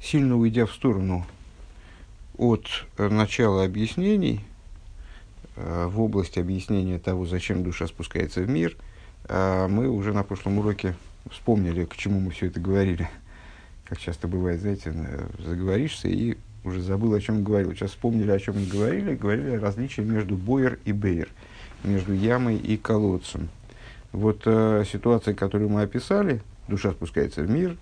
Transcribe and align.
сильно 0.00 0.36
уйдя 0.36 0.66
в 0.66 0.72
сторону 0.72 1.26
от 2.36 2.68
начала 2.96 3.64
объяснений, 3.64 4.40
э, 5.56 5.86
в 5.86 6.00
области 6.00 6.38
объяснения 6.38 6.98
того, 6.98 7.26
зачем 7.26 7.62
душа 7.62 7.86
спускается 7.86 8.40
в 8.40 8.48
мир, 8.48 8.76
э, 9.28 9.66
мы 9.68 9.88
уже 9.88 10.12
на 10.12 10.22
прошлом 10.22 10.58
уроке 10.58 10.94
вспомнили, 11.30 11.84
к 11.84 11.96
чему 11.96 12.20
мы 12.20 12.30
все 12.30 12.46
это 12.46 12.60
говорили. 12.60 13.08
Как 13.84 13.98
часто 13.98 14.28
бывает, 14.28 14.60
знаете, 14.60 14.94
заговоришься 15.38 16.08
и 16.08 16.36
уже 16.64 16.80
забыл, 16.80 17.14
о 17.14 17.20
чем 17.20 17.42
говорил. 17.42 17.72
Сейчас 17.72 17.90
вспомнили, 17.90 18.30
о 18.30 18.38
чем 18.38 18.56
мы 18.56 18.66
говорили. 18.66 19.14
Говорили 19.16 19.56
о 19.56 19.60
различии 19.60 20.02
между 20.02 20.36
бойер 20.36 20.78
и 20.84 20.92
бейер, 20.92 21.28
между 21.84 22.12
ямой 22.12 22.56
и 22.56 22.76
колодцем. 22.76 23.48
Вот 24.12 24.42
э, 24.44 24.84
ситуация, 24.90 25.34
которую 25.34 25.70
мы 25.70 25.82
описали, 25.82 26.40
душа 26.68 26.90
спускается 26.92 27.42
в 27.42 27.50
мир, 27.50 27.70
э, 27.72 27.76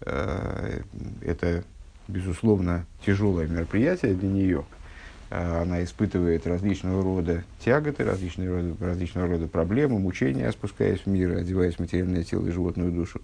это, 0.00 1.64
безусловно, 2.06 2.86
тяжелое 3.04 3.46
мероприятие 3.46 4.14
для 4.14 4.28
нее. 4.28 4.64
Э, 5.30 5.62
она 5.62 5.84
испытывает 5.84 6.46
различного 6.46 7.02
рода 7.02 7.44
тяготы, 7.64 8.04
различного 8.04 8.62
рода, 8.62 8.86
различного 8.86 9.28
рода 9.28 9.46
проблемы, 9.46 9.98
мучения, 9.98 10.50
спускаясь 10.52 11.00
в 11.00 11.06
мир, 11.06 11.36
одеваясь 11.36 11.74
в 11.74 11.80
материальное 11.80 12.24
тело 12.24 12.46
и 12.46 12.50
животную 12.50 12.92
душу. 12.92 13.20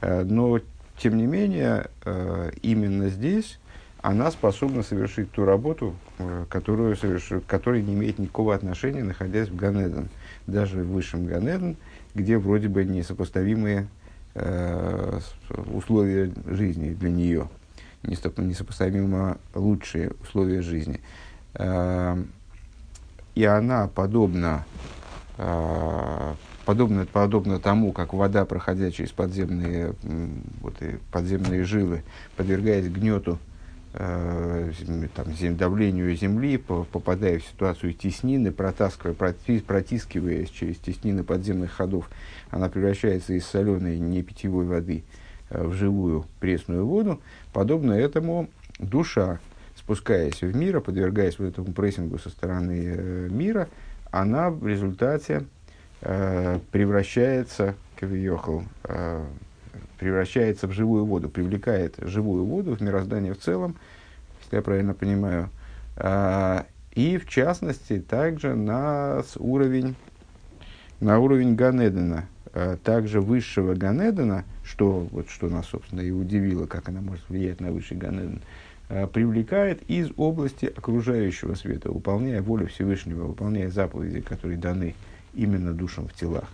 Э, 0.00 0.22
но, 0.22 0.60
тем 0.98 1.16
не 1.16 1.26
менее, 1.26 1.86
э, 2.04 2.52
именно 2.62 3.08
здесь 3.08 3.58
она 4.00 4.30
способна 4.30 4.84
совершить 4.84 5.32
ту 5.32 5.44
работу, 5.44 5.94
э, 6.18 6.44
которую 6.48 6.96
соверш... 6.96 7.30
которая 7.46 7.82
не 7.82 7.94
имеет 7.94 8.18
никакого 8.18 8.54
отношения, 8.54 9.02
находясь 9.02 9.48
в 9.48 9.56
Ганеден. 9.56 10.08
Даже 10.46 10.82
в 10.82 10.92
высшем 10.92 11.26
Ганеден, 11.26 11.76
где 12.14 12.38
вроде 12.38 12.68
бы 12.68 12.84
несопоставимые 12.84 13.80
э, 13.80 13.84
условия 15.72 16.32
жизни 16.46 16.94
для 16.94 17.10
нее, 17.10 17.48
несопоставимо 18.02 19.38
лучшие 19.54 20.12
условия 20.22 20.62
жизни. 20.62 21.00
Э, 21.54 22.16
и 23.34 23.44
она 23.44 23.88
подобна, 23.88 24.64
э, 25.36 26.34
подобно, 26.64 27.06
подобно 27.06 27.58
тому, 27.58 27.92
как 27.92 28.12
вода, 28.12 28.44
проходя 28.44 28.90
через 28.90 29.10
подземные, 29.10 29.94
вот, 30.60 30.74
подземные 31.12 31.64
жилы, 31.64 32.02
подвергаясь 32.36 32.88
гнету 32.88 33.32
э, 33.32 33.47
там, 33.92 35.32
зем, 35.32 35.56
давлению 35.56 36.14
земли, 36.14 36.58
попадая 36.58 37.38
в 37.38 37.44
ситуацию 37.44 37.94
теснины, 37.94 38.52
протаскивая, 38.52 39.14
протискиваясь 39.14 40.50
через 40.50 40.76
теснины 40.76 41.24
подземных 41.24 41.72
ходов, 41.72 42.08
она 42.50 42.68
превращается 42.68 43.32
из 43.32 43.46
соленой 43.46 43.98
не 43.98 44.22
питьевой 44.22 44.66
воды 44.66 45.04
э, 45.50 45.66
в 45.66 45.72
живую 45.72 46.26
пресную 46.40 46.86
воду. 46.86 47.20
Подобно 47.52 47.92
этому 47.92 48.48
душа, 48.78 49.40
спускаясь 49.76 50.42
в 50.42 50.54
мир, 50.54 50.80
подвергаясь 50.80 51.38
вот 51.38 51.48
этому 51.48 51.72
прессингу 51.72 52.18
со 52.18 52.30
стороны 52.30 52.82
э, 52.84 53.28
мира, 53.30 53.68
она 54.10 54.50
в 54.50 54.66
результате 54.66 55.44
э, 56.00 56.58
превращается, 56.70 57.74
Йохал, 58.00 58.64
э, 58.84 59.24
превращается 59.98 60.66
в 60.66 60.72
живую 60.72 61.04
воду, 61.04 61.28
привлекает 61.28 61.96
живую 61.98 62.44
воду 62.44 62.76
в 62.76 62.80
мироздание 62.80 63.34
в 63.34 63.38
целом, 63.38 63.76
если 64.42 64.56
я 64.56 64.62
правильно 64.62 64.94
понимаю, 64.94 65.50
а, 65.96 66.66
и 66.92 67.18
в 67.18 67.28
частности 67.28 68.00
также 68.00 68.54
на 68.54 69.22
уровень, 69.36 69.94
на 71.00 71.18
уровень 71.18 71.54
Ганедена, 71.54 72.26
а, 72.52 72.76
также 72.76 73.20
высшего 73.20 73.74
Ганедена, 73.74 74.44
что, 74.64 75.06
вот, 75.10 75.28
что 75.28 75.48
нас, 75.48 75.66
собственно, 75.66 76.00
и 76.00 76.10
удивило, 76.10 76.66
как 76.66 76.88
она 76.88 77.00
может 77.00 77.28
влиять 77.28 77.60
на 77.60 77.72
высший 77.72 77.96
Ганеден, 77.96 78.40
а, 78.88 79.06
привлекает 79.06 79.82
из 79.90 80.10
области 80.16 80.66
окружающего 80.66 81.54
света, 81.54 81.90
выполняя 81.90 82.40
волю 82.40 82.68
Всевышнего, 82.68 83.24
выполняя 83.24 83.68
заповеди, 83.68 84.20
которые 84.20 84.58
даны 84.58 84.94
именно 85.34 85.72
душам 85.72 86.08
в 86.08 86.14
телах. 86.14 86.48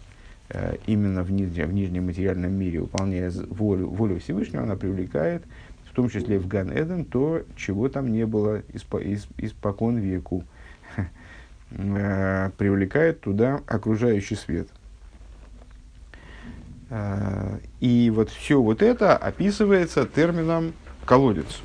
Э, 0.50 0.77
именно 0.87 1.22
в 1.22 1.32
нижнем, 1.32 1.69
в 1.69 1.72
нижнем 1.72 2.06
материальном 2.06 2.53
мире, 2.53 2.81
выполняя 2.81 3.32
волю, 3.49 3.88
волю 3.88 4.21
Всевышнего, 4.21 4.62
она 4.62 4.77
привлекает, 4.77 5.43
в 5.91 5.94
том 5.94 6.10
числе 6.10 6.38
в 6.38 6.47
Ган 6.47 6.71
Эден, 6.71 7.06
то, 7.06 7.43
чего 7.56 7.88
там 7.88 8.12
не 8.12 8.27
было 8.27 8.62
испокон 9.38 9.99
веку. 9.99 10.44
Э, 11.77 12.50
привлекает 12.56 13.22
туда 13.22 13.60
окружающий 13.66 14.37
свет. 14.37 14.69
Э, 16.88 17.59
и 17.81 18.12
вот 18.15 18.31
все 18.31 18.62
вот 18.62 18.81
это 18.81 19.16
описывается 19.16 20.06
термином 20.06 20.72
колодец. 21.04 21.62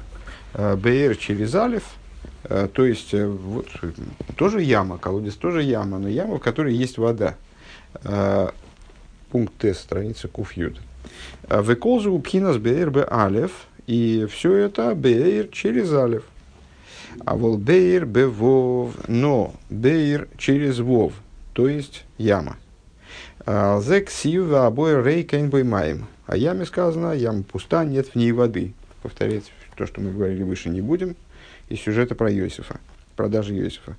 БР 0.53 1.16
через 1.18 1.53
алиф, 1.53 1.84
то 2.41 2.85
есть 2.85 3.13
вот, 3.13 3.68
тоже 4.35 4.63
яма, 4.63 4.97
колодец 4.97 5.35
тоже 5.35 5.62
яма, 5.62 6.00
но 6.00 6.07
яма, 6.07 6.38
в 6.38 6.39
которой 6.39 6.73
есть 6.73 6.97
вода 6.97 7.35
пункт 9.31 9.53
Т, 9.57 9.73
страница 9.73 10.28
Куфьют. 10.28 10.79
А 11.47 11.62
Веколзу 11.62 12.17
пхинас 12.19 12.57
бейр 12.57 12.90
бе 12.91 13.03
алев, 13.03 13.51
и 13.88 14.28
все 14.29 14.53
это 14.56 14.94
бейр 14.95 15.50
через 15.51 15.91
алев. 15.94 16.23
А 17.25 17.35
вол 17.35 17.57
бейр 17.57 18.06
бе 18.06 18.28
вов, 18.28 18.94
но 19.07 19.53
бейр 19.69 20.28
через 20.38 20.79
вов, 20.79 21.13
то 21.53 21.68
есть 21.68 22.06
яма. 22.18 22.57
А 23.45 23.81
зек 23.81 24.09
сива 24.09 24.68
обои 24.68 25.01
рейкейн 25.01 25.50
маем. 25.68 26.07
А 26.28 26.38
яме 26.38 26.66
сказано, 26.66 27.13
яма 27.13 27.44
пуста, 27.44 27.84
нет 27.84 28.09
в 28.09 28.16
ней 28.16 28.31
воды. 28.31 28.73
Повторять 29.01 29.51
то, 29.75 29.88
что 29.88 30.01
мы 30.01 30.12
говорили 30.12 30.44
выше, 30.44 30.69
не 30.69 30.81
будем. 30.81 31.16
Из 31.69 31.79
сюжета 31.79 32.16
про 32.16 32.31
Иосифа 32.31 32.79
продажи 33.19 33.53
Иосифа. 33.53 33.97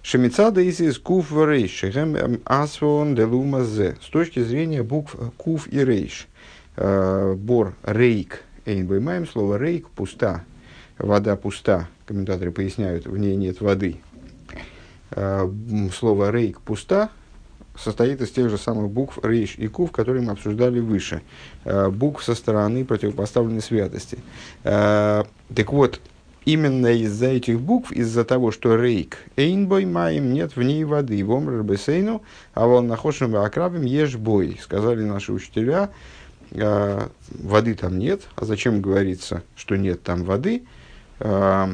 Шемицада 0.00 0.60
из 0.60 0.96
куф 1.00 1.32
в 1.32 1.44
рейш, 1.44 1.72
шехем 1.72 2.40
асвон 2.44 3.16
делума 3.16 3.64
зе. 3.64 3.96
С 4.00 4.08
точки 4.10 4.38
зрения 4.38 4.84
букв 4.84 5.16
куф 5.36 5.66
и 5.66 5.84
рейш. 5.84 6.28
Э, 6.76 7.34
бор 7.34 7.74
рейк, 7.82 8.44
эйнбоймаем, 8.66 9.26
слово 9.26 9.58
рейк, 9.58 9.88
пуста. 9.88 10.44
Вода 10.98 11.34
пуста. 11.34 11.88
Комментаторы 12.06 12.52
поясняют, 12.52 13.06
в 13.06 13.18
ней 13.18 13.34
нет 13.34 13.60
воды. 13.60 13.96
Э, 15.10 15.50
слово 15.92 16.30
рейк 16.30 16.60
пуста 16.60 17.10
состоит 17.76 18.20
из 18.20 18.30
тех 18.30 18.50
же 18.50 18.56
самых 18.56 18.88
букв 18.88 19.18
рейш 19.24 19.56
и 19.58 19.66
кув, 19.66 19.90
которые 19.90 20.24
мы 20.24 20.30
обсуждали 20.30 20.78
выше. 20.78 21.22
Э, 21.64 21.88
букв 21.88 22.22
со 22.22 22.36
стороны 22.36 22.84
противопоставленной 22.84 23.62
святости. 23.62 24.18
Так 24.62 25.72
вот, 25.72 26.00
именно 26.44 26.88
из-за 26.88 27.26
этих 27.26 27.60
букв, 27.60 27.92
из-за 27.92 28.24
того, 28.24 28.50
что 28.50 28.76
рейк 28.76 29.18
эйнбой 29.36 29.84
маем, 29.84 30.32
нет 30.32 30.56
в 30.56 30.62
ней 30.62 30.84
воды, 30.84 31.24
в 31.24 31.30
омр 31.30 31.62
бесейну, 31.62 32.22
а 32.54 32.66
вон 32.66 32.86
нахошем 32.86 33.36
акрабим 33.36 33.82
ешь 33.82 34.16
бой, 34.16 34.58
сказали 34.62 35.04
наши 35.04 35.32
учителя, 35.32 35.90
э, 36.52 37.08
воды 37.30 37.74
там 37.74 37.98
нет, 37.98 38.22
а 38.36 38.44
зачем 38.44 38.80
говорится, 38.80 39.42
что 39.56 39.76
нет 39.76 40.02
там 40.02 40.24
воды, 40.24 40.64
э, 41.20 41.66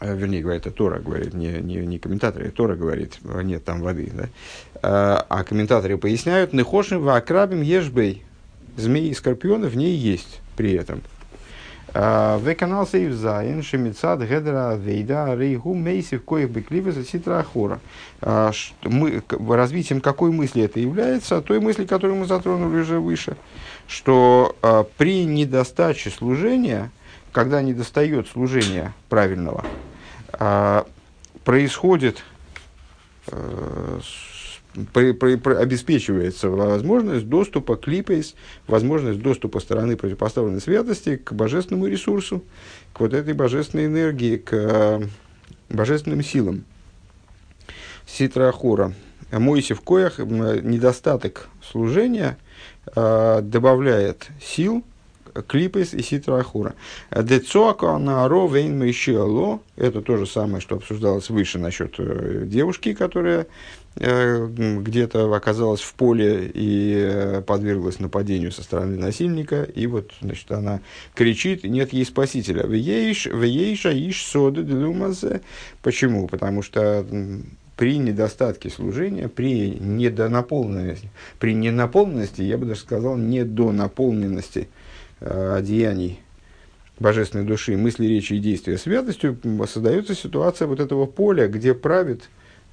вернее, 0.00 0.42
говорит, 0.42 0.66
это 0.66 0.74
Тора 0.74 0.98
говорит, 0.98 1.34
не, 1.34 1.60
не, 1.60 1.76
не 1.86 1.98
комментаторы, 1.98 2.48
а 2.48 2.50
Тора 2.50 2.74
говорит, 2.74 3.18
нет 3.22 3.64
там 3.64 3.80
воды, 3.80 4.10
да? 4.12 4.28
а, 4.82 5.26
а 5.28 5.44
комментаторы 5.44 5.98
поясняют, 5.98 6.52
нехошим 6.52 7.08
акрабим 7.08 7.62
ешь 7.62 7.90
бей, 7.90 8.24
змеи 8.76 9.08
и 9.08 9.14
скорпионы 9.14 9.68
в 9.68 9.76
ней 9.76 9.94
есть 9.94 10.40
при 10.56 10.72
этом. 10.72 11.02
В 11.92 12.54
канал 12.54 12.86
Сейв 12.86 13.12
Зайн, 13.14 13.62
Шемицад, 13.62 14.20
Гедра, 14.20 14.76
Вейда, 14.76 15.34
Рейгу, 15.34 15.74
Мейсив, 15.74 16.24
Коих 16.24 16.50
Бекливы, 16.50 16.92
Ситра 17.04 17.40
Ахора. 17.40 17.80
Мы, 18.82 19.22
развитием 19.48 20.00
какой 20.00 20.30
мысли 20.30 20.62
это 20.62 20.78
является? 20.78 21.40
Той 21.40 21.58
мысли, 21.58 21.84
которую 21.84 22.20
мы 22.20 22.26
затронули 22.26 22.80
уже 22.80 23.00
выше, 23.00 23.36
что 23.88 24.54
а, 24.62 24.84
при 24.84 25.24
недостаче 25.24 26.10
служения, 26.10 26.92
когда 27.32 27.60
недостает 27.60 28.28
служения 28.28 28.94
правильного, 29.08 29.64
а, 30.32 30.86
происходит 31.44 32.22
э, 33.26 34.00
при, 34.92 35.12
при, 35.12 35.36
при, 35.36 35.54
обеспечивается 35.54 36.48
возможность 36.48 37.26
доступа 37.28 37.76
к 37.76 37.86
липейс, 37.86 38.34
возможность 38.66 39.20
доступа 39.20 39.60
стороны 39.60 39.96
противопоставленной 39.96 40.60
святости 40.60 41.16
к 41.16 41.32
божественному 41.32 41.86
ресурсу, 41.86 42.44
к 42.92 43.00
вот 43.00 43.12
этой 43.12 43.34
божественной 43.34 43.86
энергии, 43.86 44.36
к 44.36 44.52
э, 44.52 45.00
божественным 45.68 46.22
силам. 46.22 46.64
Ситрахора. 48.06 48.92
Мойси 49.32 49.74
в 49.74 49.80
коях 49.82 50.18
недостаток 50.18 51.48
служения 51.62 52.36
э, 52.94 53.40
добавляет 53.42 54.28
сил 54.40 54.84
клипес 55.46 55.94
и 55.94 56.02
ситра 56.02 56.38
ахура. 56.38 56.74
Децоака 57.10 57.98
на 57.98 58.28
ровейн 58.28 58.78
мейшиало, 58.78 59.60
это 59.76 60.02
то 60.02 60.16
же 60.16 60.26
самое, 60.26 60.60
что 60.60 60.76
обсуждалось 60.76 61.30
выше 61.30 61.58
насчет 61.58 61.94
э, 61.98 62.44
девушки, 62.46 62.94
которая 62.94 63.46
где-то 64.00 65.32
оказалась 65.34 65.82
в 65.82 65.92
поле 65.92 66.50
и 66.52 66.94
э, 66.96 67.42
подверглась 67.42 67.98
нападению 67.98 68.50
со 68.50 68.62
стороны 68.62 68.96
насильника, 68.96 69.64
и 69.64 69.86
вот, 69.86 70.12
значит, 70.22 70.50
она 70.52 70.80
кричит, 71.14 71.64
нет 71.64 71.92
ей 71.92 72.06
спасителя. 72.06 72.66
Вейша 72.66 73.92
иш 73.92 74.24
соды 74.24 74.62
делюмазе. 74.62 75.42
Почему? 75.82 76.28
Потому 76.28 76.62
что 76.62 77.04
при 77.76 77.98
недостатке 77.98 78.70
служения, 78.70 79.28
при 79.28 79.70
недонаполненности, 79.70 81.10
при 81.38 81.52
ненаполненности, 81.52 82.40
я 82.40 82.56
бы 82.56 82.64
даже 82.64 82.80
сказал, 82.80 83.18
недонаполненности 83.18 84.68
э, 85.20 85.54
одеяний 85.58 86.20
божественной 86.98 87.44
души, 87.44 87.76
мысли, 87.76 88.06
речи 88.06 88.34
и 88.34 88.38
действия 88.38 88.78
святостью, 88.78 89.38
создается 89.66 90.14
ситуация 90.14 90.68
вот 90.68 90.80
этого 90.80 91.04
поля, 91.04 91.48
где 91.48 91.74
правит, 91.74 92.30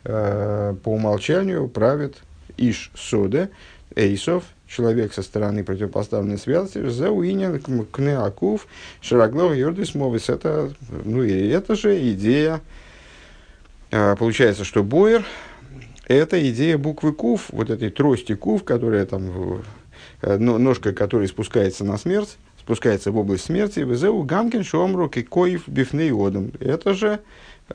э, 0.08 0.76
по 0.84 0.90
умолчанию, 0.90 1.68
правит 1.68 2.18
Иш 2.58 2.92
Соде, 2.96 3.50
Эйсов, 3.96 4.44
человек 4.68 5.14
со 5.14 5.22
стороны 5.22 5.64
противопоставленной 5.64 6.38
святости, 6.38 6.88
Зауинен 6.88 7.60
Кнеакув, 7.92 8.68
Шараглов 9.02 9.56
Йордис 9.56 9.96
Мовис. 9.96 10.30
Это, 10.30 10.72
ну 11.04 11.24
и 11.24 11.48
это 11.50 11.76
же 11.76 11.98
идея 12.12 12.62
а, 13.92 14.16
получается, 14.16 14.66
что 14.66 14.84
Бойер– 14.84 15.26
это 16.08 16.50
идея 16.52 16.78
буквы 16.78 17.14
Кув, 17.14 17.46
вот 17.50 17.70
этой 17.70 17.90
трости 17.90 18.36
Кув, 18.36 18.64
которая 18.64 19.06
там, 19.06 19.62
э, 20.22 20.38
ножка 20.38 20.92
которой 20.92 21.28
спускается 21.28 21.86
на 21.86 21.98
смерть, 21.98 22.38
спускается 22.60 23.12
в 23.12 23.18
область 23.18 23.46
смерти, 23.46 23.80
везеу 23.80 24.24
гамкин 24.24 24.66
шомру 24.66 25.08
кикоев 25.08 25.68
бифней 25.68 26.12
одам. 26.12 26.52
Это 26.60 26.94
же 26.94 27.22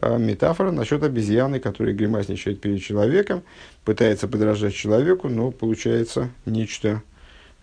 метафора 0.00 0.71
насчет 0.71 1.03
обезьяны, 1.03 1.61
которая 1.61 1.94
гримасничает 1.94 2.61
перед 2.61 2.83
человеком, 2.83 3.43
пытается 3.85 4.29
подражать 4.29 4.75
человеку, 4.75 5.29
но 5.29 5.50
получается 5.50 6.31
нечто 6.47 7.03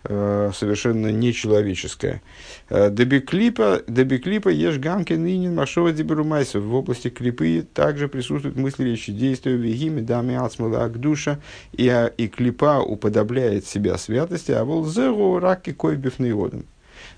Э, 0.02 0.50
совершенно 0.54 1.08
нечеловеческое. 1.08 2.22
Э, 2.70 2.90
Дебиклипа, 2.90 3.82
дебиклипа 3.86 4.48
ешь 4.48 4.78
гамки 4.78 5.12
нынен 5.12 5.54
машова 5.54 5.92
деберумайса. 5.92 6.58
В 6.58 6.74
области 6.74 7.10
клипы 7.10 7.66
также 7.74 8.08
присутствуют 8.08 8.56
мысли, 8.56 8.84
речи, 8.84 9.12
действия, 9.12 9.56
вегими, 9.56 10.00
дами 10.00 10.36
ацмала 10.36 10.88
душа 10.88 11.38
и, 11.72 11.86
а, 11.88 12.06
и 12.06 12.28
клипа 12.28 12.80
уподобляет 12.80 13.66
себя 13.66 13.98
святости, 13.98 14.52
а 14.52 14.64
вол 14.64 14.86
зеру 14.86 15.38
раки 15.38 15.74
койбифный 15.74 16.32
одам. 16.32 16.64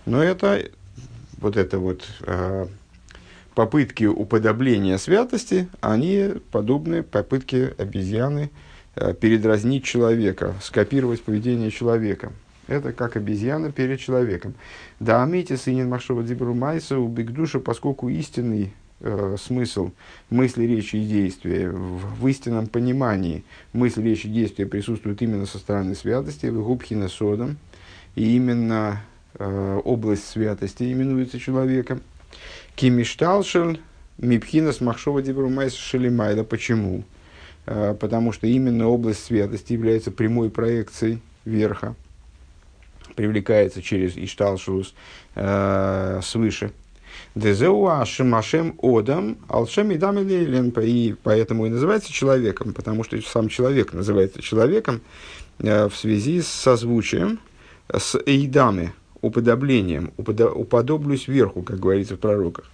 Но 0.04 0.20
это 0.20 0.64
вот 1.38 1.56
это 1.56 1.78
вот 1.78 2.02
э, 2.22 2.66
попытки 3.54 4.04
уподобления 4.04 4.98
святости, 4.98 5.68
они 5.80 6.34
подобны 6.50 7.02
попытке 7.02 7.74
обезьяны 7.78 8.50
передразнить 9.20 9.84
человека, 9.84 10.54
скопировать 10.60 11.22
поведение 11.22 11.70
человека. 11.70 12.32
Это 12.68 12.92
как 12.92 13.16
обезьяна 13.16 13.72
перед 13.72 14.00
человеком. 14.00 14.54
Да, 15.00 15.22
амите 15.22 15.56
сынин 15.56 15.88
Машова 15.88 16.22
Дибру 16.22 16.54
Майса 16.54 16.98
у 16.98 17.08
Бигдуша, 17.08 17.58
поскольку 17.58 18.08
истинный 18.08 18.72
э, 19.00 19.36
смысл 19.40 19.90
мысли, 20.30 20.64
речи 20.64 20.96
и 20.96 21.06
действия 21.06 21.68
в, 21.68 22.20
в 22.20 22.28
истинном 22.28 22.68
понимании 22.68 23.44
мысли, 23.72 24.02
речи 24.02 24.26
и 24.26 24.30
действия 24.30 24.66
присутствуют 24.66 25.22
именно 25.22 25.46
со 25.46 25.58
стороны 25.58 25.94
святости, 25.94 26.46
в 26.46 26.62
Губхина 26.62 27.08
Содом, 27.08 27.56
и 28.14 28.36
именно 28.36 29.02
э, 29.34 29.80
область 29.84 30.28
святости 30.28 30.90
именуется 30.92 31.40
человеком. 31.40 32.00
Кимишталшел 32.74 33.76
Мипхинас 34.18 34.80
Махшова 34.80 35.22
Дибру 35.22 35.48
Майса 35.48 35.78
Шелимайда. 35.78 36.44
Почему? 36.44 37.04
Э, 37.66 37.94
потому 37.98 38.32
что 38.32 38.46
именно 38.46 38.88
область 38.88 39.24
святости 39.24 39.72
является 39.72 40.10
прямой 40.10 40.50
проекцией 40.50 41.20
верха 41.44 41.94
привлекается 43.14 43.82
через 43.82 44.16
Ишталшус 44.16 44.94
э, 45.34 46.20
свыше. 46.22 46.72
Дезеуа 47.34 48.04
Шимашем 48.06 48.78
Одам 48.82 49.36
Алшем 49.48 49.90
и 49.90 49.96
и 49.96 51.14
поэтому 51.22 51.66
и 51.66 51.70
называется 51.70 52.12
человеком, 52.12 52.72
потому 52.72 53.04
что 53.04 53.20
сам 53.22 53.48
человек 53.48 53.92
называется 53.92 54.42
человеком 54.42 55.02
э, 55.58 55.88
в 55.88 55.96
связи 55.96 56.40
с 56.40 56.48
созвучием 56.48 57.38
с 57.92 58.18
Эйдами, 58.26 58.92
уподоблением, 59.22 60.12
уподоблюсь 60.18 61.26
вверху, 61.26 61.62
как 61.62 61.80
говорится 61.80 62.16
в 62.16 62.18
пророках. 62.18 62.70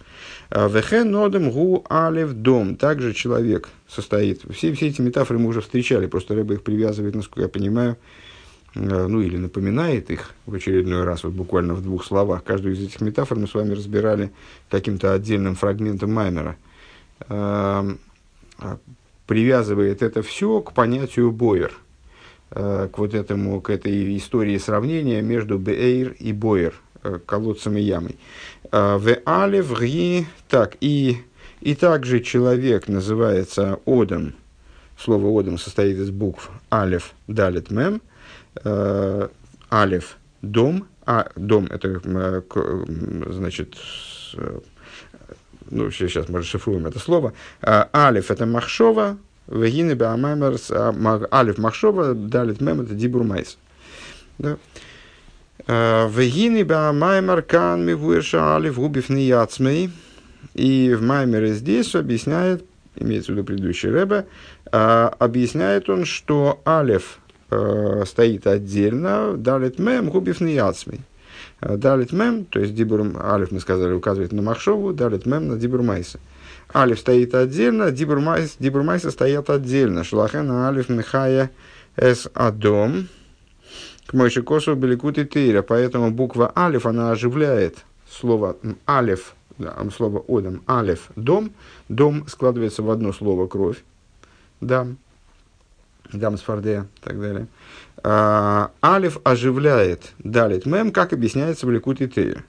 Э, 0.50 0.68
Вехен 0.68 1.10
нодем 1.10 1.50
гу 1.50 1.84
алев 1.88 2.32
дом. 2.32 2.74
Также 2.76 3.14
человек 3.14 3.68
состоит. 3.88 4.42
Все, 4.52 4.72
все 4.72 4.88
эти 4.88 5.00
метафоры 5.00 5.38
мы 5.38 5.48
уже 5.48 5.60
встречали, 5.60 6.06
просто 6.06 6.34
рыба 6.34 6.54
их 6.54 6.62
привязывает, 6.62 7.14
насколько 7.14 7.42
я 7.42 7.48
понимаю, 7.48 7.96
Э, 8.74 9.06
ну 9.06 9.20
или 9.20 9.36
напоминает 9.36 10.10
их 10.10 10.30
в 10.46 10.54
очередной 10.54 11.04
раз, 11.04 11.24
вот 11.24 11.32
буквально 11.32 11.74
в 11.74 11.82
двух 11.82 12.04
словах. 12.04 12.44
Каждую 12.44 12.74
из 12.74 12.82
этих 12.82 13.00
метафор 13.00 13.38
мы 13.38 13.46
с 13.46 13.54
вами 13.54 13.72
разбирали 13.72 14.30
каким-то 14.70 15.12
отдельным 15.12 15.54
фрагментом 15.54 16.12
Маймера. 16.12 16.56
Эм, 17.28 17.98
а, 18.58 18.78
привязывает 19.26 20.02
это 20.02 20.22
все 20.22 20.60
к 20.60 20.72
понятию 20.72 21.32
Бойер, 21.32 21.72
к 22.50 22.90
вот 22.96 23.14
этому, 23.14 23.60
к 23.60 23.70
этой 23.70 24.16
истории 24.16 24.56
сравнения 24.58 25.22
между 25.22 25.58
Бейр 25.58 26.16
и 26.18 26.32
Бойер, 26.32 26.74
э, 27.02 27.18
колодцем 27.24 27.76
и 27.76 27.80
ямой. 27.80 28.16
В 28.70 29.18
Алев 29.24 29.80
Ри, 29.80 30.26
так, 30.48 30.76
и, 30.80 31.18
и 31.60 31.74
также 31.74 32.20
человек 32.20 32.88
называется 32.88 33.80
Одом, 33.86 34.34
слово 34.98 35.40
Одом 35.40 35.58
состоит 35.58 35.96
из 35.98 36.10
букв 36.10 36.50
Алев, 36.70 37.12
Далит, 37.26 37.70
Мем– 37.70 38.02
э, 38.64 39.28
алев 39.68 40.16
дом, 40.42 40.86
а 41.06 41.28
дом 41.36 41.66
это 41.66 42.00
э, 42.04 42.42
значит 43.30 43.76
э, 44.34 44.60
ну 45.70 45.90
сейчас 45.90 46.28
мы 46.28 46.40
расшифруем 46.40 46.86
это 46.86 46.98
слово. 46.98 47.32
Э, 47.62 47.84
алев 47.92 48.30
это 48.30 48.46
махшова, 48.46 49.18
вегины 49.48 49.92
беамаймерс, 49.92 50.70
алев 51.30 51.58
махшова, 51.58 52.14
далит 52.14 52.60
мем 52.60 52.80
это 52.80 52.94
дибурмайс. 52.94 53.58
Да. 54.38 54.56
Вегины 55.66 56.62
беамаймер 56.62 57.42
кан 57.42 57.84
мивуэша 57.84 58.56
алев 58.56 58.76
губив 58.76 59.08
нияцмей. 59.08 59.90
И 60.54 60.94
в 60.94 61.02
Маймере 61.02 61.52
здесь 61.52 61.94
объясняет, 61.94 62.64
имеется 62.96 63.32
в 63.32 63.34
виду 63.34 63.44
предыдущий 63.44 63.90
Рэбе, 63.90 64.26
объясняет 64.70 65.88
он, 65.88 66.04
что 66.04 66.60
э, 67.50 68.04
стоит 68.06 68.46
отдельно, 68.46 69.34
далит 69.36 69.78
мем 69.78 70.10
губив 70.10 70.40
яцмей. 70.40 71.00
Э, 71.60 71.76
далит 71.76 72.12
мем, 72.12 72.44
то 72.44 72.60
есть 72.60 72.74
дибур, 72.74 73.06
алиф 73.20 73.50
мы 73.50 73.60
сказали, 73.60 73.92
указывает 73.92 74.32
на 74.32 74.42
махшову, 74.42 74.92
далит 74.92 75.26
мем 75.26 75.48
на 75.48 75.56
дибур 75.56 75.82
майса. 75.82 76.18
Алиф 76.74 77.00
стоит 77.00 77.34
отдельно, 77.34 77.90
дибур 77.90 78.20
майса, 78.20 78.56
дибур 78.58 78.82
майса 78.82 79.10
стоят 79.10 79.48
отдельно. 79.48 80.04
Шлахена 80.04 80.68
алиф 80.68 80.88
михая 80.88 81.50
эс 81.96 82.28
адом. 82.34 83.08
К 84.06 84.12
Мойши 84.14 84.42
Косу 84.42 84.74
Беликут 84.74 85.18
и 85.18 85.24
Тейра. 85.24 85.62
Поэтому 85.62 86.10
буква 86.10 86.52
алиф, 86.56 86.86
она 86.86 87.10
оживляет 87.10 87.84
слово 88.10 88.56
алиф, 88.88 89.34
слово 89.94 90.24
одам, 90.28 90.62
алиф, 90.68 91.10
дом. 91.16 91.52
Дом 91.88 92.26
складывается 92.28 92.82
в 92.82 92.90
одно 92.90 93.12
слово 93.12 93.46
кровь. 93.46 93.82
Да. 94.60 94.86
Дамсфорде 96.12 96.86
и 96.96 97.04
так 97.04 97.20
далее. 97.20 97.46
А, 98.02 98.70
алиф 98.82 99.18
оживляет 99.24 100.12
далит 100.18 100.64
мем, 100.64 100.90
как 100.92 101.12
объясняется 101.12 101.66
в 101.66 101.70
Ликут 101.70 102.00
и 102.00 102.08
Тейр. 102.08 102.44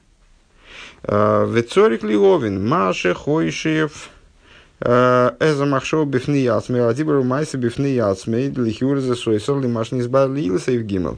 Вецорик 1.03 2.03
Лиовин, 2.03 2.67
Маше 2.67 3.13
Хойшиев, 3.13 4.09
а, 4.81 5.35
Эза 5.39 5.65
Махшоу 5.65 6.05
Бифни 6.05 6.39
Яцмей, 6.39 6.81
Адибру 6.81 7.23
Майса 7.23 7.57
Бифни 7.57 7.87
Яцмей, 7.89 8.49
Лихюрза 8.49 9.15
Сойсор 9.15 9.61
Лимаш 9.61 9.91
Низбар 9.91 10.29
Лилса 10.29 10.71
Евгимел. 10.71 11.17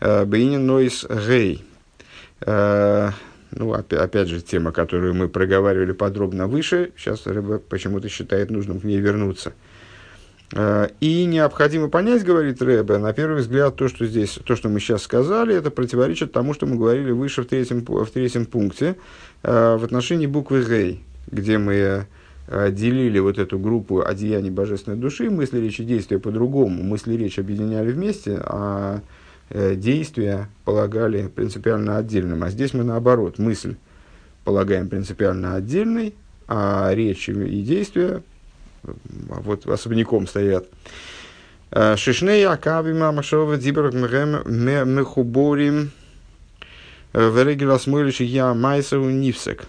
Бейнин 0.00 0.66
Нойс 0.66 1.04
Гей. 1.04 1.64
Ну, 3.54 3.72
опять 3.74 4.28
же, 4.28 4.40
тема, 4.40 4.72
которую 4.72 5.14
мы 5.14 5.28
проговаривали 5.28 5.92
подробно 5.92 6.46
выше. 6.46 6.92
Сейчас 6.96 7.26
Рыба 7.26 7.58
почему-то 7.58 8.08
считает 8.08 8.50
нужным 8.50 8.80
к 8.80 8.84
ней 8.84 8.98
вернуться. 8.98 9.52
Э, 10.54 10.88
и 11.00 11.24
необходимо 11.24 11.88
понять, 11.88 12.24
говорит 12.24 12.60
Рэбе, 12.60 12.98
на 12.98 13.12
первый 13.12 13.40
взгляд, 13.40 13.76
то, 13.76 13.88
что 13.88 14.06
здесь, 14.06 14.38
то, 14.44 14.54
что 14.54 14.68
мы 14.68 14.80
сейчас 14.80 15.02
сказали, 15.02 15.54
это 15.54 15.70
противоречит 15.70 16.32
тому, 16.32 16.52
что 16.52 16.66
мы 16.66 16.76
говорили 16.76 17.10
выше 17.10 17.42
в 17.42 17.46
третьем, 17.46 17.84
в 17.84 18.10
третьем 18.10 18.44
пункте 18.44 18.96
э, 19.42 19.76
в 19.76 19.84
отношении 19.84 20.26
буквы 20.26 20.64
«гей», 20.64 21.02
где 21.30 21.56
мы 21.56 22.06
э, 22.48 22.70
делили 22.70 23.18
вот 23.18 23.38
эту 23.38 23.58
группу 23.58 24.04
одеяний 24.04 24.50
божественной 24.50 24.98
души, 24.98 25.30
мысли, 25.30 25.58
речи, 25.58 25.84
действия 25.84 26.18
по-другому, 26.18 26.82
мысли, 26.82 27.14
речь 27.14 27.38
объединяли 27.38 27.90
вместе, 27.90 28.38
а 28.42 29.00
действия 29.50 30.48
полагали 30.64 31.28
принципиально 31.28 31.98
отдельным. 31.98 32.42
А 32.42 32.48
здесь 32.48 32.72
мы 32.72 32.84
наоборот, 32.84 33.38
мысль 33.38 33.76
полагаем 34.44 34.88
принципиально 34.88 35.56
отдельной, 35.56 36.14
а 36.48 36.90
речь 36.94 37.28
и 37.28 37.62
действия 37.62 38.22
вот 38.82 39.66
особняком 39.66 40.26
стоят. 40.26 40.68
Шишней 41.96 42.46
акавима 42.46 43.12
машова 43.12 43.56
дибрак 43.56 43.94
мехуборим 43.94 45.90
верегилас 47.14 47.86
мылиши 47.86 48.24
я 48.24 48.52
майсау 48.54 49.08
нивсек. 49.08 49.66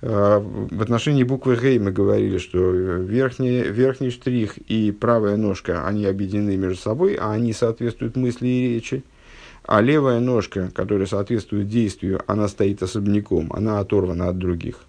В 0.00 0.80
отношении 0.80 1.24
буквы 1.24 1.56
Г 1.56 1.80
мы 1.80 1.90
говорили, 1.90 2.38
что 2.38 2.70
верхний, 2.70 3.62
верхний 3.62 4.10
штрих 4.10 4.56
и 4.58 4.92
правая 4.92 5.36
ножка, 5.36 5.84
они 5.86 6.04
объединены 6.04 6.56
между 6.56 6.80
собой, 6.80 7.14
а 7.14 7.32
они 7.32 7.52
соответствуют 7.52 8.14
мысли 8.14 8.46
и 8.46 8.74
речи. 8.74 9.02
А 9.64 9.80
левая 9.80 10.20
ножка, 10.20 10.70
которая 10.72 11.06
соответствует 11.06 11.68
действию, 11.68 12.22
она 12.28 12.46
стоит 12.46 12.80
особняком, 12.82 13.52
она 13.52 13.80
оторвана 13.80 14.28
от 14.28 14.38
других. 14.38 14.84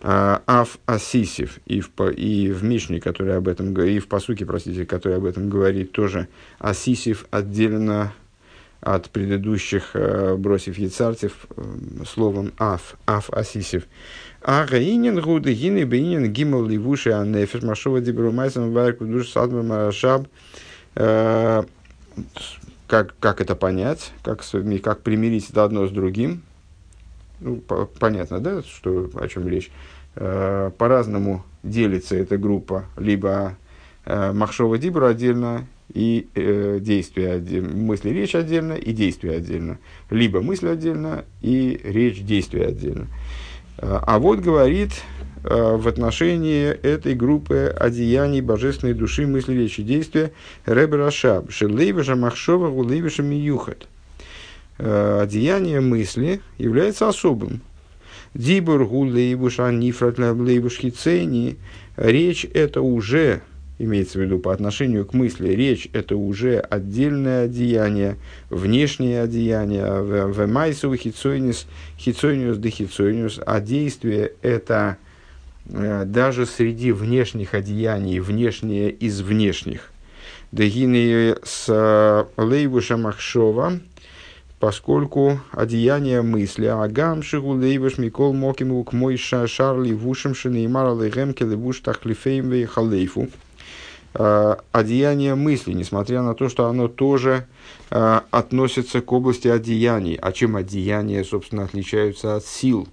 А, 0.00 0.42
Аф 0.46 0.78
Асисив 0.86 1.58
и 1.66 1.80
в, 1.80 1.90
и 2.10 2.50
в 2.52 2.62
Мишне, 2.62 3.00
который 3.00 3.36
об 3.36 3.48
этом 3.48 3.74
и 3.80 3.98
в 3.98 4.08
посуке, 4.08 4.46
простите, 4.46 4.86
который 4.86 5.16
об 5.16 5.24
этом 5.24 5.48
говорит, 5.48 5.92
тоже 5.92 6.28
Асисив 6.58 7.26
отделено 7.30 8.12
от 8.80 9.10
предыдущих, 9.10 9.90
э, 9.94 10.36
бросив 10.36 10.78
яцартев, 10.78 11.46
э, 11.56 11.62
словом 12.06 12.52
Аф, 12.58 12.94
Аф. 13.06 13.30
А 14.40 14.66
Гаинин 14.66 15.20
Гуды 15.20 15.52
Гины 15.52 15.84
Бейнин 15.84 16.32
Гимал 16.32 16.64
Ливуши 16.64 17.10
Анефер 17.10 17.64
Машова 17.64 18.00
Дибру 18.00 18.30
Майсом 18.30 18.72
Варку 18.72 19.04
Душ 19.04 19.30
Садма 19.30 19.64
Марашаб. 19.64 20.28
Э, 20.94 21.64
как, 22.86 23.14
как 23.18 23.40
это 23.40 23.54
понять, 23.54 24.12
как, 24.22 24.42
как 24.82 25.02
примирить 25.02 25.50
это 25.50 25.64
одно 25.64 25.86
с 25.86 25.90
другим, 25.90 26.42
ну, 27.40 27.56
по, 27.56 27.86
понятно, 27.86 28.40
да, 28.40 28.62
что, 28.62 29.10
о 29.14 29.28
чем 29.28 29.48
речь. 29.48 29.70
Э, 30.16 30.70
по-разному 30.76 31.44
делится 31.62 32.16
эта 32.16 32.38
группа. 32.38 32.84
Либо 32.96 33.56
э, 34.04 34.32
Махшова 34.32 34.78
Дибра 34.78 35.08
отдельно 35.08 35.66
и 35.92 36.28
э, 36.34 36.78
действие 36.80 37.34
отдельно, 37.34 37.76
мысли 37.76 38.10
речь 38.10 38.34
отдельно 38.34 38.74
и 38.74 38.92
действие 38.92 39.36
отдельно. 39.36 39.78
Либо 40.10 40.40
мысль 40.40 40.68
отдельно 40.68 41.24
и 41.40 41.80
речь 41.84 42.22
действие 42.22 42.66
отдельно. 42.66 43.06
Э, 43.78 44.00
а 44.02 44.18
вот 44.18 44.40
говорит 44.40 44.90
э, 45.44 45.76
в 45.76 45.86
отношении 45.86 46.66
этой 46.66 47.14
группы 47.14 47.74
одеяний 47.78 48.40
божественной 48.40 48.94
души, 48.94 49.26
мысли, 49.26 49.54
речи, 49.54 49.82
действия 49.82 50.32
Ребер 50.66 51.02
Ашаб, 51.02 51.50
Шелейвиша 51.50 52.16
Махшова 52.16 52.70
Гулейвиша 52.70 53.22
Миюхат– 53.22 53.86
одеяние 54.78 55.80
мысли 55.80 56.40
является 56.58 57.08
особым. 57.08 57.60
Дибур 58.34 58.84
гулейбуш 58.84 59.60
анифрат 59.60 60.18
лейбуш 60.18 60.78
хицени. 60.78 61.56
Речь 61.96 62.46
это 62.54 62.82
уже, 62.82 63.40
имеется 63.78 64.18
в 64.18 64.22
виду 64.22 64.38
по 64.38 64.52
отношению 64.52 65.04
к 65.06 65.14
мысли, 65.14 65.48
речь 65.48 65.88
это 65.92 66.16
уже 66.16 66.58
отдельное 66.58 67.46
одеяние, 67.46 68.16
внешнее 68.50 69.22
одеяние, 69.22 70.02
в 70.02 70.46
майсу 70.46 70.94
хицойнис, 70.94 71.66
хицойниус 71.98 72.58
де 72.58 72.70
хицойниус, 72.70 73.40
а 73.44 73.60
действие 73.60 74.32
это 74.42 74.98
э, 75.70 76.04
даже 76.06 76.46
среди 76.46 76.92
внешних 76.92 77.54
одеяний, 77.54 78.20
внешнее 78.20 78.90
из 78.90 79.20
внешних. 79.20 79.90
Дагины 80.52 81.36
с 81.42 81.66
э, 81.68 82.24
лейбуша 82.40 82.96
махшова, 82.96 83.80
поскольку 84.58 85.40
одеяние 85.52 86.22
мысли, 86.22 86.66
агам 86.66 87.22
шигу 87.22 87.54
лейваш 87.54 87.98
микол 87.98 88.32
мокиму 88.32 88.82
к 88.84 88.92
мой 88.92 89.16
шарли 89.16 89.92
вушем 89.92 90.34
шинеймара 90.34 90.90
лейгемке 90.90 91.44
левуш 91.44 91.80
тахлифейм 91.80 92.66
халейфу. 92.66 93.28
А, 94.14 94.58
одеяние 94.72 95.34
мысли, 95.34 95.72
несмотря 95.72 96.22
на 96.22 96.34
то, 96.34 96.48
что 96.48 96.66
оно 96.66 96.88
тоже 96.88 97.46
а, 97.90 98.24
относится 98.30 99.00
к 99.00 99.12
области 99.12 99.48
одеяний. 99.48 100.14
А 100.14 100.32
чем 100.32 100.56
одеяния, 100.56 101.22
собственно, 101.24 101.64
отличаются 101.64 102.34
от 102.36 102.44
сил? 102.44 102.88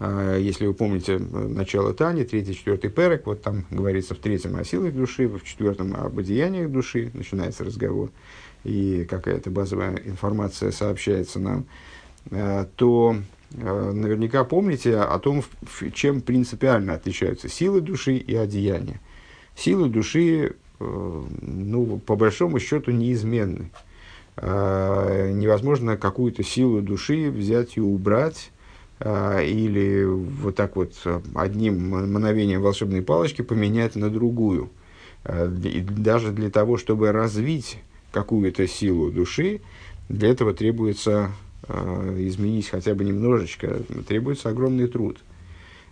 А, 0.00 0.36
если 0.36 0.66
вы 0.66 0.74
помните 0.74 1.18
начало 1.18 1.92
Тани, 1.94 2.24
третий, 2.24 2.54
четвертый 2.54 2.90
перек, 2.90 3.26
вот 3.26 3.42
там 3.42 3.66
говорится 3.70 4.14
в 4.14 4.18
третьем 4.18 4.56
о 4.56 4.64
силах 4.64 4.92
души, 4.94 5.28
в 5.28 5.44
четвертом 5.44 5.94
об 5.94 6.18
одеяниях 6.18 6.70
души, 6.70 7.10
начинается 7.14 7.62
разговор 7.62 8.10
и 8.64 9.04
какая-то 9.04 9.50
базовая 9.50 9.96
информация 10.04 10.70
сообщается 10.70 11.38
нам, 11.38 11.64
э, 12.30 12.66
то 12.76 13.16
э, 13.52 13.92
наверняка 13.92 14.44
помните 14.44 14.96
о 14.98 15.18
том, 15.18 15.42
чем 15.94 16.20
принципиально 16.20 16.94
отличаются 16.94 17.48
силы 17.48 17.80
души 17.80 18.16
и 18.16 18.34
одеяния. 18.34 19.00
Силы 19.56 19.88
души, 19.88 20.54
э, 20.78 21.22
ну, 21.42 21.98
по 21.98 22.16
большому 22.16 22.58
счету, 22.58 22.90
неизменны. 22.90 23.70
Невозможно 24.36 25.98
какую-то 25.98 26.42
силу 26.42 26.80
души 26.80 27.30
взять 27.30 27.76
и 27.76 27.80
убрать, 27.80 28.52
или 29.04 30.04
вот 30.04 30.56
так 30.56 30.76
вот 30.76 30.94
одним 31.34 31.90
мановением 31.90 32.62
волшебной 32.62 33.02
палочки 33.02 33.42
поменять 33.42 33.96
на 33.96 34.08
другую. 34.08 34.70
И 35.28 35.80
даже 35.80 36.30
для 36.32 36.48
того, 36.48 36.78
чтобы 36.78 37.12
развить 37.12 37.80
какую-то 38.12 38.66
силу 38.66 39.10
души, 39.10 39.60
для 40.08 40.28
этого 40.28 40.52
требуется 40.52 41.32
э, 41.68 42.16
изменить 42.26 42.68
хотя 42.68 42.94
бы 42.94 43.04
немножечко, 43.04 43.80
требуется 44.06 44.48
огромный 44.48 44.88
труд. 44.88 45.18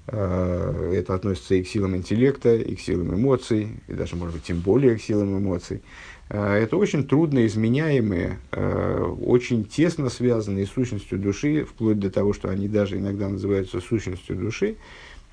Э, 0.09 0.93
это 0.95 1.15
относится 1.15 1.55
и 1.55 1.63
к 1.63 1.69
силам 1.69 1.97
интеллекта, 1.97 2.57
и 2.57 2.75
к 2.75 2.81
силам 2.81 3.15
эмоций, 3.15 3.81
и 3.87 3.93
даже, 3.93 4.17
может 4.17 4.35
быть, 4.35 4.45
тем 4.45 4.61
более 4.61 4.97
к 4.97 5.03
силам 5.03 5.39
эмоций. 5.39 5.83
Э, 6.31 6.55
это 6.55 6.77
очень 6.77 7.07
трудно 7.07 7.47
изменяемые, 7.47 8.39
э, 8.53 9.03
очень 9.21 9.65
тесно 9.65 10.09
связанные 10.09 10.67
с 10.67 10.71
сущностью 10.71 11.19
души, 11.19 11.65
вплоть 11.65 12.01
до 12.01 12.11
того, 12.11 12.33
что 12.33 12.49
они 12.49 12.69
даже 12.69 12.99
иногда 12.99 13.29
называются 13.29 13.81
сущностью 13.81 14.37
души, 14.37 14.77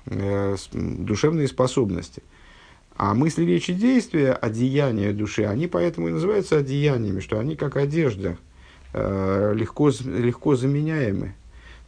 э, 0.06 0.56
душевные 0.72 1.48
способности– 1.48 2.22
а 2.96 3.14
мысли, 3.14 3.44
речи, 3.44 3.72
действия, 3.72 4.32
одеяния 4.32 5.12
души, 5.12 5.44
они 5.44 5.66
поэтому 5.66 6.08
и 6.08 6.12
называются 6.12 6.58
одеяниями, 6.58 7.20
что 7.20 7.38
они 7.38 7.56
как 7.56 7.76
одежда, 7.76 8.38
э, 8.92 9.52
легко, 9.54 9.90
легко 10.04 10.56
заменяемы. 10.56 11.34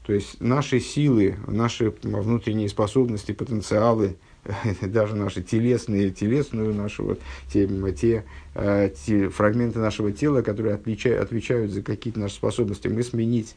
То 0.05 0.13
есть 0.15 0.41
наши 0.41 0.81
силы, 0.81 1.37
наши 1.47 1.93
внутренние 2.03 2.69
способности, 2.69 3.33
потенциалы, 3.33 4.17
даже 4.83 5.17
наши 5.17 5.43
телесные, 5.43 6.11
телесную 6.11 6.75
нашу, 6.75 7.05
вот, 7.05 7.21
те, 7.53 7.69
те, 7.93 8.25
э, 8.55 8.91
те 9.05 9.29
фрагменты 9.29 9.79
нашего 9.79 10.13
тела, 10.13 10.43
которые 10.43 10.75
отличают, 10.75 11.23
отвечают 11.23 11.73
за 11.73 11.83
какие-то 11.83 12.21
наши 12.21 12.35
способности, 12.35 12.89
мы 12.89 13.03
сменить 13.03 13.55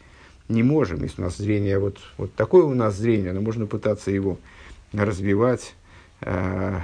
не 0.47 0.63
можем. 0.63 1.03
Если 1.03 1.21
у 1.21 1.25
нас 1.25 1.37
зрение, 1.37 1.79
вот, 1.79 1.97
вот 2.17 2.33
такое 2.33 2.63
у 2.63 2.73
нас 2.73 2.97
зрение, 2.97 3.33
но 3.33 3.41
можно 3.41 3.65
пытаться 3.65 4.11
его 4.11 4.37
развивать, 4.93 5.75
э, 6.21 6.79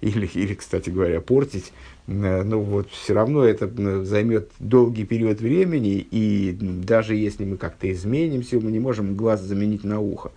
или, 0.00 0.26
или, 0.26 0.54
кстати 0.54 0.90
говоря, 0.90 1.20
портить, 1.20 1.72
ну 2.06 2.60
вот 2.60 2.90
все 2.90 3.14
равно 3.14 3.44
это 3.44 4.04
займет 4.04 4.50
долгий 4.58 5.04
период 5.04 5.40
времени, 5.40 6.06
и 6.10 6.56
даже 6.60 7.14
если 7.14 7.44
мы 7.44 7.56
как-то 7.56 7.90
изменимся, 7.92 8.60
мы 8.60 8.70
не 8.70 8.78
можем 8.78 9.16
глаз 9.16 9.42
заменить 9.42 9.84
на 9.84 10.00
ухо 10.00 10.30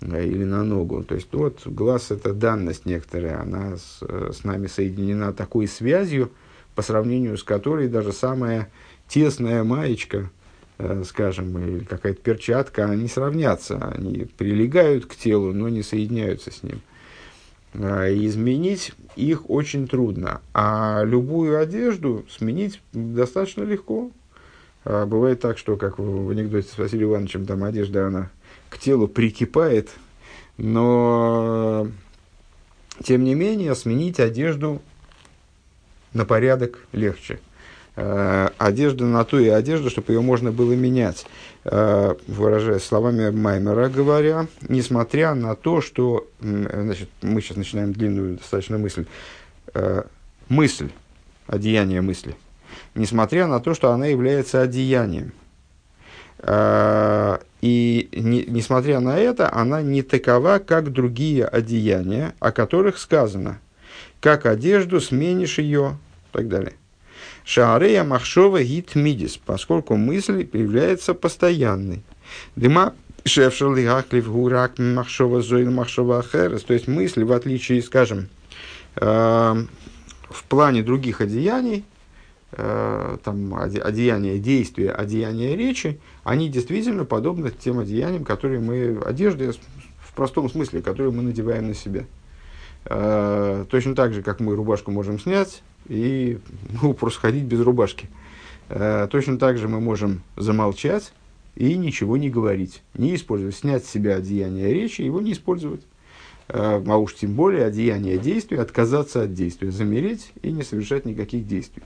э, 0.00 0.24
или 0.24 0.44
на 0.44 0.62
ногу. 0.62 1.02
То 1.02 1.16
есть 1.16 1.28
вот 1.32 1.66
глаз 1.66 2.10
это 2.10 2.32
данность 2.32 2.86
некоторая, 2.86 3.40
она 3.40 3.76
с, 3.76 3.98
э, 4.02 4.30
с 4.32 4.44
нами 4.44 4.68
соединена 4.68 5.32
такой 5.32 5.66
связью, 5.66 6.30
по 6.74 6.82
сравнению 6.82 7.36
с 7.36 7.42
которой 7.42 7.88
даже 7.88 8.12
самая 8.12 8.70
тесная 9.08 9.64
маечка, 9.64 10.30
скажем, 11.06 11.58
или 11.58 11.84
какая-то 11.84 12.20
перчатка, 12.20 12.84
они 12.84 13.08
сравнятся, 13.08 13.94
они 13.96 14.26
прилегают 14.36 15.06
к 15.06 15.16
телу, 15.16 15.54
но 15.54 15.70
не 15.70 15.82
соединяются 15.82 16.50
с 16.50 16.62
ним. 16.62 16.82
А, 17.78 18.08
изменить 18.08 18.92
их 19.16 19.50
очень 19.50 19.86
трудно. 19.86 20.40
А 20.54 21.02
любую 21.04 21.58
одежду 21.58 22.24
сменить 22.30 22.80
достаточно 22.92 23.62
легко. 23.62 24.10
А, 24.84 25.06
бывает 25.06 25.40
так, 25.40 25.58
что, 25.58 25.76
как 25.76 25.98
в 25.98 26.30
анекдоте 26.30 26.68
с 26.68 26.78
Василием 26.78 27.10
Ивановичем, 27.10 27.44
там 27.44 27.64
одежда, 27.64 28.06
она 28.06 28.30
к 28.70 28.78
телу 28.78 29.08
прикипает, 29.08 29.90
но, 30.56 31.88
тем 33.02 33.24
не 33.24 33.34
менее, 33.34 33.74
сменить 33.74 34.20
одежду 34.20 34.80
на 36.12 36.24
порядок 36.24 36.78
легче. 36.92 37.40
Э, 37.98 38.50
одежда 38.58 39.06
на 39.06 39.24
ту 39.24 39.38
и 39.38 39.48
одежду, 39.48 39.88
чтобы 39.88 40.12
ее 40.12 40.20
можно 40.20 40.52
было 40.52 40.72
менять. 40.74 41.26
Э, 41.64 42.14
выражаясь 42.26 42.84
словами 42.84 43.30
Маймера, 43.30 43.88
говоря, 43.88 44.46
несмотря 44.68 45.34
на 45.34 45.56
то, 45.56 45.80
что, 45.80 46.28
значит, 46.40 47.08
мы 47.22 47.40
сейчас 47.40 47.56
начинаем 47.56 47.94
длинную 47.94 48.36
достаточно 48.36 48.76
мысль, 48.76 49.06
э, 49.72 50.02
мысль, 50.48 50.90
одеяние 51.46 52.02
мысли. 52.02 52.36
несмотря 52.94 53.46
на 53.46 53.60
то, 53.60 53.74
что 53.74 53.92
она 53.92 54.06
является 54.06 54.60
одеянием. 54.60 55.32
Э, 56.38 57.38
и 57.62 58.10
не, 58.12 58.44
несмотря 58.44 59.00
на 59.00 59.16
это, 59.16 59.52
она 59.52 59.80
не 59.80 60.02
такова, 60.02 60.58
как 60.58 60.92
другие 60.92 61.46
одеяния, 61.46 62.34
о 62.40 62.52
которых 62.52 62.98
сказано, 62.98 63.58
как 64.20 64.44
одежду 64.44 65.00
сменишь 65.00 65.58
ее, 65.58 65.96
и 66.32 66.36
так 66.36 66.48
далее. 66.48 66.74
Шаарея 67.46 68.02
махшова 68.02 68.60
гит 68.64 68.96
мидис, 68.96 69.36
поскольку 69.36 69.96
мысль 69.96 70.48
является 70.52 71.14
постоянной. 71.14 72.02
Дыма 72.56 72.92
шефшел 73.24 73.72
лигаклив 73.72 74.28
гурак 74.28 74.80
махшова 74.80 75.42
зоил 75.42 75.70
махшова 75.70 76.18
ахерес. 76.18 76.64
То 76.64 76.74
есть 76.74 76.88
мысли, 76.88 77.22
в 77.22 77.30
отличие, 77.30 77.82
скажем, 77.82 78.28
э, 78.96 79.06
в 80.28 80.44
плане 80.48 80.82
других 80.82 81.20
одеяний, 81.20 81.84
э, 82.50 83.16
там, 83.22 83.54
одеяния 83.54 84.38
действия, 84.38 84.90
одеяния 84.90 85.54
речи, 85.54 86.00
они 86.24 86.48
действительно 86.48 87.04
подобны 87.04 87.52
тем 87.52 87.78
одеяниям, 87.78 88.24
которые 88.24 88.58
мы, 88.58 89.00
одежды 89.06 89.52
в 90.00 90.14
простом 90.16 90.50
смысле, 90.50 90.82
которые 90.82 91.12
мы 91.12 91.22
надеваем 91.22 91.68
на 91.68 91.74
себя. 91.74 92.06
Э, 92.86 93.64
точно 93.70 93.94
так 93.94 94.14
же, 94.14 94.24
как 94.24 94.40
мы 94.40 94.56
рубашку 94.56 94.90
можем 94.90 95.20
снять 95.20 95.62
и 95.88 96.38
ну, 96.82 96.94
просто 96.94 97.20
ходить 97.20 97.44
без 97.44 97.60
рубашки. 97.60 98.08
Э, 98.68 99.06
точно 99.10 99.38
так 99.38 99.58
же 99.58 99.68
мы 99.68 99.80
можем 99.80 100.22
замолчать 100.36 101.12
и 101.54 101.76
ничего 101.76 102.16
не 102.16 102.28
говорить, 102.28 102.82
не 102.94 103.14
использовать, 103.14 103.56
снять 103.56 103.84
с 103.84 103.90
себя 103.90 104.16
одеяние 104.16 104.72
речи, 104.72 105.02
его 105.02 105.20
не 105.20 105.32
использовать. 105.32 105.82
Э, 106.48 106.82
а 106.86 106.96
уж 106.96 107.14
тем 107.14 107.34
более 107.34 107.64
одеяние 107.64 108.18
действия, 108.18 108.60
отказаться 108.60 109.22
от 109.22 109.34
действия, 109.34 109.70
замереть 109.70 110.32
и 110.42 110.50
не 110.50 110.62
совершать 110.62 111.04
никаких 111.04 111.46
действий. 111.46 111.82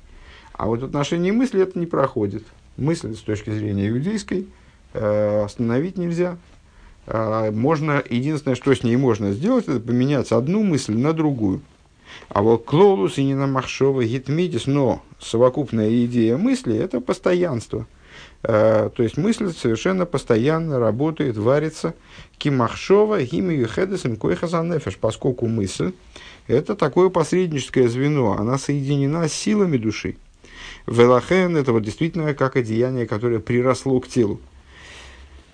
А 0.53 0.67
вот 0.67 0.81
в 0.81 0.85
отношении 0.85 1.31
мысли 1.31 1.63
это 1.63 1.79
не 1.79 1.87
проходит. 1.87 2.45
Мысль 2.77 3.15
с 3.15 3.21
точки 3.21 3.51
зрения 3.51 3.89
иудейской 3.89 4.47
э, 4.95 5.43
остановить 5.45 5.99
нельзя. 5.99 6.39
Можно, 7.07 8.05
единственное, 8.09 8.55
что 8.55 8.73
с 8.73 8.85
ней 8.85 8.95
можно 8.95 9.33
сделать, 9.33 9.67
это 9.67 9.81
поменять 9.81 10.31
одну 10.31 10.63
мысль 10.63 10.97
на 10.97 11.13
другую. 11.13 11.61
А 12.29 12.43
вот 12.43 12.65
клолус 12.65 13.19
и 13.19 13.25
не 13.25 13.35
на 13.35 13.47
махшова 13.47 14.05
гитмидис, 14.05 14.67
но 14.67 15.03
совокупная 15.19 16.05
идея 16.05 16.37
мысли– 16.37 16.77
это 16.79 17.01
постоянство– 17.01 17.87
Э, 18.43 18.89
то 18.95 19.03
есть 19.03 19.17
мысль 19.17 19.53
совершенно 19.53 20.07
постоянно 20.07 20.79
работает, 20.79 21.37
варится. 21.37 21.95
Кимахшова, 22.39 23.25
химию 23.25 23.69
хедесом 23.69 24.17
койхазанефеш, 24.17 24.97
поскольку 24.97 25.47
мысль– 25.47 25.93
это 26.47 26.75
такое 26.75 27.11
посредническое 27.11 27.89
звено, 27.89 28.33
она 28.39 28.59
соединена 28.59 29.29
с 29.29 29.33
силами 29.33 29.77
души. 29.77 30.17
Велахен– 30.87 31.57
это 31.59 31.73
вот 31.73 31.83
действительно 31.83 32.33
как 32.35 32.57
одеяние, 32.57 33.07
которое 33.07 33.41
приросло 33.41 34.01
к 34.01 34.09
телу. 34.09 34.41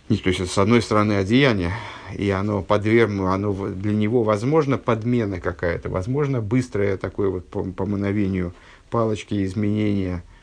Не, 0.09 0.19
то 0.19 0.29
есть, 0.29 0.51
с 0.51 0.59
одной 0.59 0.83
стороны, 0.83 1.15
одеяние, 1.15 1.73
и 2.17 2.31
оно 2.31 2.63
подвергну, 2.63 3.27
оно 3.27 3.53
для 3.69 3.93
него 3.93 4.23
возможно 4.23 4.79
подмена 4.79 5.41
какая-то, 5.41 5.89
возможно 5.89 6.41
быстрое 6.41 6.97
такое 6.97 7.29
вот 7.29 7.49
по, 7.49 7.65
по 7.65 7.87
мановению 7.87 8.55
палочки 8.91 9.45
изменения– 9.45 10.23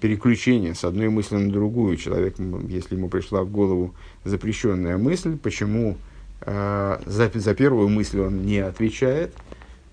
переключение 0.00 0.74
с 0.74 0.84
одной 0.84 1.08
мысли 1.08 1.36
на 1.36 1.50
другую. 1.50 1.96
Человек, 1.96 2.36
если 2.68 2.96
ему 2.96 3.08
пришла 3.08 3.42
в 3.42 3.50
голову 3.50 3.94
запрещенная 4.24 4.98
мысль, 4.98 5.36
почему 5.36 5.96
э, 6.42 6.98
за, 7.06 7.30
за 7.34 7.54
первую 7.54 7.88
мысль 7.88 8.20
он 8.20 8.44
не 8.44 8.58
отвечает. 8.58 9.34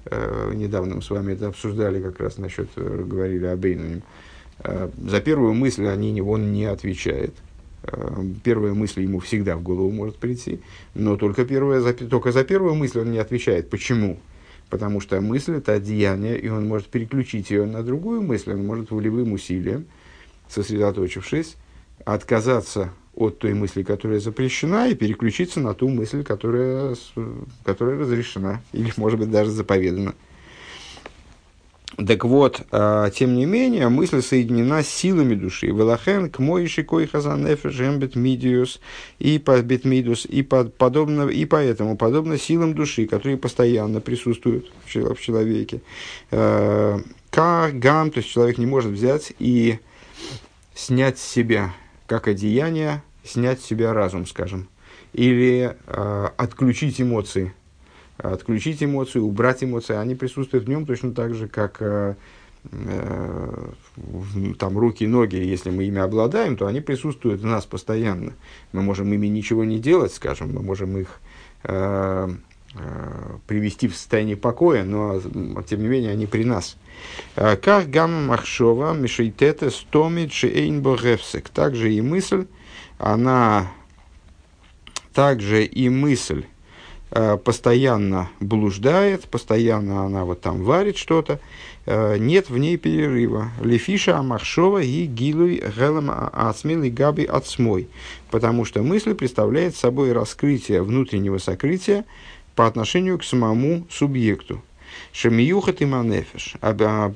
Э, 0.05 0.51
недавно 0.53 0.95
мы 0.95 1.01
с 1.01 1.09
вами 1.09 1.33
это 1.33 1.47
обсуждали, 1.47 2.01
как 2.01 2.19
раз 2.19 2.37
насчет, 2.37 2.69
э, 2.75 3.03
говорили 3.05 3.45
об 3.45 3.63
Эйнуне. 3.63 4.01
Э, 4.59 4.89
за 4.97 5.21
первую 5.21 5.53
мысль 5.53 5.87
они, 5.87 6.21
он 6.21 6.51
не 6.51 6.65
отвечает. 6.65 7.33
Э, 7.83 8.23
первая 8.43 8.73
мысль 8.73 9.01
ему 9.01 9.19
всегда 9.19 9.55
в 9.55 9.63
голову 9.63 9.91
может 9.91 10.17
прийти, 10.17 10.59
но 10.93 11.17
только, 11.17 11.45
первая, 11.45 11.93
только 11.93 12.31
за 12.31 12.43
первую 12.43 12.75
мысль 12.75 12.99
он 12.99 13.11
не 13.11 13.17
отвечает. 13.17 13.69
Почему? 13.69 14.19
потому 14.71 15.01
что 15.01 15.19
мысль– 15.21 15.55
это 15.57 15.73
одеяние, 15.73 16.39
и 16.39 16.47
он 16.47 16.67
может 16.67 16.87
переключить 16.87 17.51
ее 17.51 17.65
на 17.65 17.83
другую 17.83 18.21
мысль, 18.21 18.53
он 18.53 18.65
может 18.65 18.89
волевым 18.89 19.33
усилием, 19.33 19.85
сосредоточившись, 20.47 21.57
отказаться 22.05 22.91
от 23.13 23.37
той 23.37 23.53
мысли, 23.53 23.83
которая 23.83 24.21
запрещена, 24.21 24.87
и 24.87 24.95
переключиться 24.95 25.59
на 25.59 25.73
ту 25.73 25.89
мысль, 25.89 26.23
которая, 26.23 26.95
которая 27.65 27.99
разрешена, 27.99 28.61
или, 28.71 28.91
может 28.95 29.19
быть, 29.19 29.29
даже 29.29 29.51
заповедана. 29.51 30.15
Так 32.07 32.23
вот, 32.25 32.61
э, 32.71 33.11
тем 33.13 33.35
не 33.35 33.45
менее, 33.45 33.89
мысль 33.89 34.21
соединена 34.21 34.81
с 34.81 34.87
силами 34.87 35.35
души. 35.35 35.67
Велахен 35.67 36.29
к 36.29 36.39
моиши 36.39 36.83
кой 36.83 37.05
эмбет 37.05 38.15
мидиус 38.15 38.79
и 39.19 39.37
под 39.37 39.65
бетмидус 39.65 40.25
и 40.25 40.41
под, 40.41 40.75
подобно 40.75 41.27
и 41.27 41.45
поэтому 41.45 41.97
подобно 41.97 42.37
силам 42.37 42.73
души, 42.73 43.05
которые 43.05 43.37
постоянно 43.37 44.01
присутствуют 44.01 44.71
в, 44.85 45.19
человеке. 45.19 45.81
Э, 46.31 46.99
как 47.29 47.77
гам, 47.77 48.09
то 48.09 48.19
есть 48.19 48.29
человек 48.29 48.57
не 48.57 48.65
может 48.65 48.91
взять 48.91 49.33
и 49.39 49.79
снять 50.73 51.19
с 51.19 51.27
себя 51.27 51.73
как 52.07 52.27
одеяние, 52.27 53.03
снять 53.23 53.61
с 53.61 53.65
себя 53.65 53.93
разум, 53.93 54.25
скажем, 54.25 54.69
или 55.13 55.75
э, 55.87 56.27
отключить 56.37 56.99
эмоции 56.99 57.53
отключить 58.21 58.83
эмоции, 58.83 59.19
убрать 59.19 59.63
эмоции, 59.63 59.95
они 59.95 60.15
присутствуют 60.15 60.65
в 60.65 60.69
нем 60.69 60.85
точно 60.85 61.13
так 61.13 61.33
же, 61.33 61.47
как 61.47 61.77
э, 61.79 62.15
э, 62.71 63.69
там 64.59 64.77
руки 64.77 65.03
и 65.03 65.07
ноги, 65.07 65.35
если 65.35 65.69
мы 65.69 65.85
ими 65.85 65.99
обладаем, 65.99 66.55
то 66.55 66.67
они 66.67 66.81
присутствуют 66.81 67.41
в 67.41 67.45
нас 67.45 67.65
постоянно. 67.65 68.33
Мы 68.73 68.81
можем 68.81 69.11
ими 69.13 69.27
ничего 69.27 69.63
не 69.63 69.79
делать, 69.79 70.13
скажем, 70.13 70.53
мы 70.53 70.61
можем 70.61 70.97
их 70.97 71.19
э, 71.63 72.29
э, 72.75 73.37
привести 73.47 73.87
в 73.87 73.95
состояние 73.95 74.37
покоя, 74.37 74.83
но 74.83 75.19
тем 75.67 75.81
не 75.81 75.87
менее 75.87 76.11
они 76.11 76.27
при 76.27 76.43
нас. 76.43 76.77
Э, 77.35 77.55
как 77.57 77.89
гамма 77.89 78.21
махшова 78.21 78.93
мишейтете 78.93 79.69
стомит 79.69 80.31
шейнбо 80.31 80.95
гефсек. 80.95 81.49
Также 81.49 81.93
и 81.93 82.01
мысль, 82.01 82.45
она 82.97 83.71
также 85.13 85.65
и 85.65 85.89
мысль, 85.89 86.45
постоянно 87.11 88.29
блуждает, 88.39 89.25
постоянно 89.25 90.05
она 90.05 90.23
вот 90.23 90.41
там 90.41 90.63
варит 90.63 90.97
что-то, 90.97 91.39
э, 91.85 92.17
нет 92.17 92.49
в 92.49 92.57
ней 92.57 92.77
перерыва. 92.77 93.51
Лефиша 93.61 94.17
Амахшова 94.17 94.81
и 94.81 95.05
Гилуй 95.05 95.61
Гелем 95.75 96.09
Ацмил 96.09 96.83
и 96.83 96.89
Габи 96.89 97.25
Ацмой. 97.25 97.89
Потому 98.29 98.63
что 98.63 98.81
мысль 98.81 99.13
представляет 99.13 99.75
собой 99.75 100.13
раскрытие 100.13 100.83
внутреннего 100.83 101.37
сокрытия 101.37 102.05
по 102.55 102.65
отношению 102.65 103.17
к 103.19 103.23
самому 103.23 103.85
субъекту. 103.89 104.61
Шамиюхат 105.13 105.81
и 105.81 105.85
манефеш. 105.85 106.55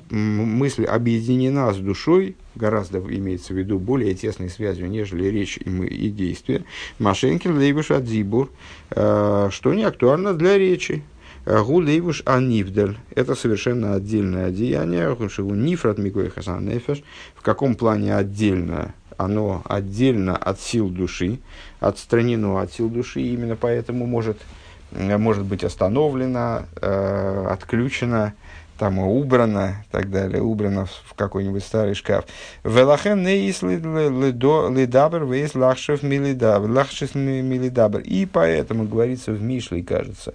Мысль 0.10 0.86
объединена 0.86 1.74
с 1.74 1.78
душой, 1.78 2.36
гораздо 2.56 3.00
имеется 3.00 3.54
в 3.54 3.58
виду 3.58 3.80
более 3.80 4.14
тесной 4.14 4.50
связью, 4.50 4.90
нежели 4.90 5.26
речь 5.26 5.58
и, 5.58 5.70
мы, 5.70 5.88
и 5.88 6.10
действие. 6.10 6.64
Машенкин 7.00 7.58
лейбуш 7.58 7.92
адзибур, 7.92 8.50
э, 8.92 9.50
что 9.52 9.74
не 9.74 9.84
актуально 9.84 10.34
для 10.34 10.58
речи. 10.58 11.04
Гу 11.46 11.80
лейбуш 11.80 12.24
анивдель. 12.26 12.98
Это 13.14 13.36
совершенно 13.36 13.94
отдельное 13.94 14.48
одеяние. 14.48 15.16
Шигу 15.30 15.54
нифрат 15.54 16.00
микой 16.00 16.30
хасан 16.30 16.66
нефеш. 16.66 17.04
В 17.36 17.44
каком 17.44 17.76
плане 17.76 18.16
отдельно? 18.16 18.96
Оно 19.18 19.62
отдельно 19.64 20.36
от 20.36 20.60
сил 20.60 20.90
души, 20.90 21.40
отстранено 21.80 22.62
от 22.62 22.74
сил 22.74 22.90
души, 22.90 23.22
и 23.22 23.34
именно 23.34 23.56
поэтому 23.56 24.06
может 24.06 24.38
Э, 24.40 24.65
может 24.92 25.44
быть 25.46 25.64
остановлена, 25.64 26.66
э, 26.82 27.48
отключена, 27.50 28.34
там 28.78 29.00
убрана 29.00 29.84
и 29.88 29.92
так 29.92 30.10
далее, 30.10 30.42
убрана 30.42 30.86
в 30.86 31.14
какой-нибудь 31.16 31.64
старый 31.64 31.96
шкаф. 31.96 32.26
Велахен 32.64 33.24
неис 33.24 33.62
лидабр 33.62 35.24
вейс 35.26 35.56
лахшев 35.56 36.04
милидабр, 36.04 36.70
лахшев 36.70 37.16
милидабр. 37.16 38.00
И 38.00 38.26
поэтому 38.26 38.86
говорится 38.86 39.32
в 39.32 39.42
Мишле, 39.42 39.82
кажется, 39.82 40.34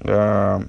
э, 0.00 0.60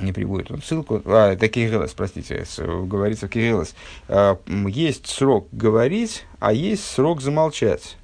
не 0.00 0.12
приводит 0.12 0.50
он 0.50 0.62
ссылку, 0.62 1.02
а, 1.04 1.32
это 1.32 1.48
Кириллос, 1.48 1.92
простите, 1.92 2.44
говорится 2.58 3.26
в 3.26 3.30
Кириллос, 3.30 3.74
э, 4.08 4.36
есть 4.68 5.06
срок 5.06 5.48
говорить, 5.52 6.24
а 6.40 6.52
есть 6.52 6.84
срок 6.84 7.20
замолчать. 7.20 7.96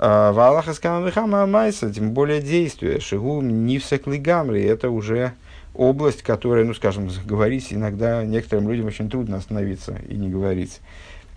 Валаха 0.00 0.72
скамамихама 0.72 1.44
майса, 1.46 1.92
тем 1.92 2.12
более 2.12 2.40
действие. 2.40 3.00
Шигу 3.00 3.42
нивсекли 3.42 4.16
гамри. 4.16 4.62
Это 4.62 4.88
уже 4.88 5.34
область, 5.74 6.22
которая, 6.22 6.64
ну, 6.64 6.72
скажем, 6.72 7.10
говорить 7.26 7.72
иногда 7.72 8.24
некоторым 8.24 8.70
людям 8.70 8.86
очень 8.86 9.10
трудно 9.10 9.36
остановиться 9.36 9.98
и 10.08 10.14
не 10.14 10.30
говорить. 10.30 10.80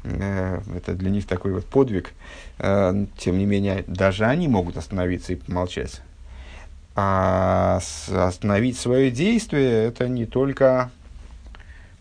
Э, 0.04 0.62
это 0.76 0.93
для 0.93 1.10
них 1.10 1.28
такой 1.28 1.54
вот 1.54 1.65
подвиг. 1.65 2.13
Э, 2.60 3.06
тем 3.17 3.38
не 3.38 3.45
менее, 3.45 3.84
даже 3.88 4.26
они 4.26 4.47
могут 4.47 4.78
остановиться 4.78 5.34
и 5.34 5.38
помолчать. 5.38 6.02
А 6.95 7.82
остановить 8.12 8.78
свое 8.78 9.10
действие 9.10 9.86
это 9.86 10.08
не 10.08 10.26
только, 10.26 10.91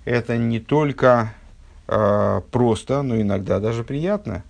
это 0.05 0.37
не 0.37 0.61
только 0.61 1.33
э, 1.89 2.41
просто, 2.51 3.03
но 3.03 3.21
иногда 3.21 3.59
даже 3.59 3.85
приятно. 3.85 4.43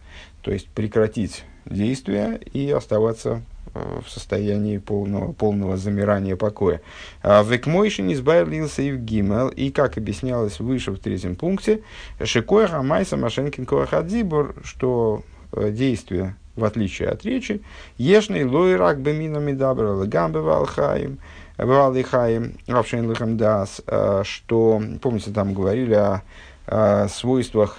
То 0.42 0.50
есть 0.50 0.68
прекратить 0.68 1.44
действие 1.64 2.40
и 2.52 2.70
оставаться 2.70 3.42
э, 3.74 4.00
в 4.04 4.10
состоянии 4.10 4.78
полного, 4.78 5.32
полного 5.32 5.76
замирания 5.76 6.36
покоя. 6.36 6.80
А 7.22 7.42
Векмойшин 7.42 8.12
избавился 8.12 8.82
и 8.82 8.92
в 8.92 8.98
Гимел, 8.98 9.48
и, 9.48 9.70
как 9.70 9.98
объяснялось 9.98 10.60
выше 10.60 10.92
в 10.92 10.98
третьем 10.98 11.36
пункте, 11.36 11.82
Шикой 12.22 12.66
Рамайса 12.66 13.16
Машенкин 13.16 13.66
Коахадзибур, 13.66 14.56
что 14.64 15.22
э, 15.52 15.70
действие, 15.70 16.36
в 16.56 16.64
отличие 16.64 17.08
от 17.08 17.24
речи, 17.24 17.62
Ешный 17.98 18.44
Лойрак 18.44 19.00
Беминами 19.00 19.52
Дабра 19.52 20.04
Гамбе 20.04 20.40
Валхаим, 20.40 21.18
Валихаим, 21.58 22.54
Равшейн 22.66 23.08
Лихам 23.08 23.36
Дас, 23.36 23.82
э, 23.86 24.22
что, 24.24 24.82
помните, 25.00 25.30
там 25.30 25.54
говорили 25.54 25.94
о, 25.94 26.22
о 26.66 27.08
свойствах 27.08 27.78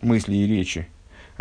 мысли 0.00 0.34
и 0.34 0.46
речи, 0.46 0.88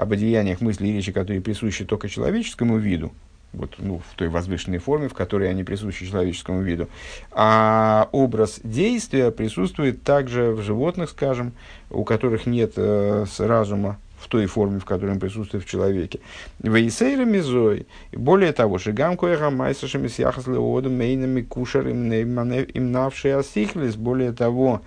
об 0.02 0.14
одеяниях 0.14 0.62
мысли 0.62 0.88
и 0.88 0.94
речи, 0.94 1.12
которые 1.12 1.42
присущи 1.42 1.86
только 1.86 2.10
человеческому 2.10 2.78
виду, 2.78 3.12
вот, 3.54 3.76
ну, 3.78 4.00
в 4.00 4.16
той 4.16 4.30
возвышенной 4.30 4.80
форме, 4.80 5.08
в 5.10 5.14
которой 5.14 5.48
они 5.48 5.64
присущи 5.64 6.08
человеческому 6.08 6.64
виду. 6.64 6.88
А 7.32 8.10
образ 8.12 8.60
действия 8.64 9.30
присутствует 9.30 10.02
также 10.02 10.54
в 10.54 10.64
животных, 10.64 11.12
скажем, 11.12 11.54
у 11.92 12.04
которых 12.04 12.48
нет 12.48 12.74
э, 12.78 13.26
разума 13.38 14.00
в 14.18 14.28
той 14.28 14.48
форме, 14.48 14.80
в 14.80 14.86
которой 14.86 15.12
он 15.12 15.20
присутствует 15.20 15.66
в 15.66 15.70
человеке. 15.70 16.20
Вейсейра 16.64 17.24
мизой. 17.24 17.86
Более 18.12 18.54
того, 18.54 18.80
шигам 18.80 19.18
коэха 19.18 19.52
майсашами 19.52 20.08
сяхас 20.08 20.48
леодом 20.48 20.98
мейнами 20.98 21.42
кушар 21.44 21.88
им 21.88 22.92
навший 22.92 23.36
асихлис. 23.36 23.96
Более 23.96 24.32
того, 24.32 24.82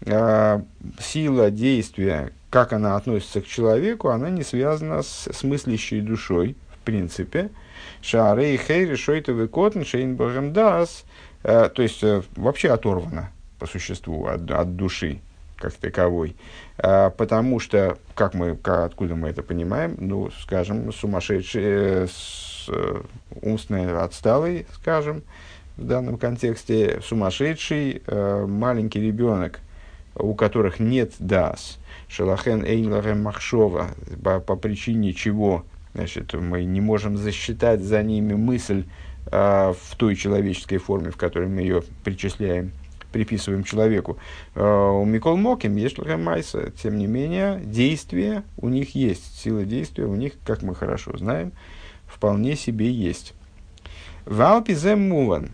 э, 0.00 0.60
сила 0.98 1.52
действия 1.52 2.32
как 2.56 2.72
она 2.72 2.96
относится 2.96 3.42
к 3.42 3.46
человеку, 3.46 4.08
она 4.08 4.30
не 4.30 4.42
связана 4.42 5.02
с, 5.02 5.28
с 5.30 5.44
мыслящей 5.44 6.00
душой, 6.00 6.56
в 6.70 6.78
принципе. 6.86 7.50
Шарей 8.00 8.56
хейри 8.56 8.94
шойтовый 8.94 9.46
котн 9.46 9.82
шейн 9.84 10.16
дас, 10.54 11.04
э, 11.42 11.68
то 11.68 11.82
есть 11.82 12.02
э, 12.02 12.22
вообще 12.34 12.70
оторвана 12.70 13.30
по 13.58 13.66
существу 13.66 14.24
от, 14.24 14.50
от 14.50 14.74
души 14.74 15.20
как 15.56 15.74
таковой. 15.74 16.34
А, 16.78 17.10
потому 17.10 17.60
что, 17.60 17.98
как 18.14 18.32
мы, 18.32 18.56
как, 18.56 18.86
откуда 18.86 19.16
мы 19.16 19.28
это 19.28 19.42
понимаем, 19.42 19.94
ну, 19.98 20.30
скажем, 20.40 20.90
сумасшедший, 20.94 21.62
э, 21.62 22.06
с, 22.06 22.70
э, 22.70 23.02
умственно 23.42 24.02
отсталый, 24.02 24.66
скажем, 24.72 25.24
в 25.76 25.84
данном 25.84 26.16
контексте, 26.16 27.02
сумасшедший 27.02 28.02
э, 28.06 28.46
маленький 28.48 29.02
ребенок, 29.02 29.60
у 30.14 30.34
которых 30.34 30.80
нет 30.80 31.12
дас, 31.18 31.78
Шалахен 32.08 32.64
Эйнларем 32.64 33.22
Махшова, 33.22 33.90
по, 34.22 34.40
по 34.40 34.56
причине 34.56 35.12
чего 35.12 35.64
значит, 35.96 36.34
мы 36.34 36.64
не 36.64 36.80
можем 36.80 37.16
засчитать 37.16 37.80
за 37.80 38.02
ними 38.02 38.34
мысль 38.34 38.84
э, 39.32 39.72
в 39.72 39.96
той 39.96 40.14
человеческой 40.14 40.76
форме, 40.76 41.10
в 41.10 41.16
которой 41.16 41.48
мы 41.48 41.62
ее 41.62 41.82
причисляем, 42.04 42.72
приписываем 43.12 43.64
человеку. 43.64 44.18
Э, 44.54 44.62
у 44.62 45.04
Микол 45.06 45.36
Моким 45.36 45.76
есть 45.76 45.98
Майса, 45.98 46.70
тем 46.82 46.98
не 46.98 47.06
менее, 47.06 47.60
действие 47.64 48.42
у 48.58 48.68
них 48.68 48.94
есть, 48.94 49.40
сила 49.40 49.64
действия 49.64 50.04
у 50.04 50.14
них, 50.14 50.34
как 50.44 50.62
мы 50.62 50.74
хорошо 50.74 51.16
знаем, 51.16 51.52
вполне 52.06 52.56
себе 52.56 52.90
есть. 52.90 53.34
Валпизем 54.26 55.08
Муван. 55.08 55.50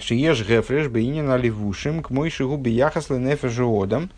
Шиеш 0.00 0.46
Гефреш 0.46 0.88
Бейнин 0.88 1.30
Аливушим 1.30 2.02
к 2.02 2.10
мой 2.10 2.30
шигу 2.30 2.56
бияхас 2.56 3.08
ленефежиодам– 3.10 4.10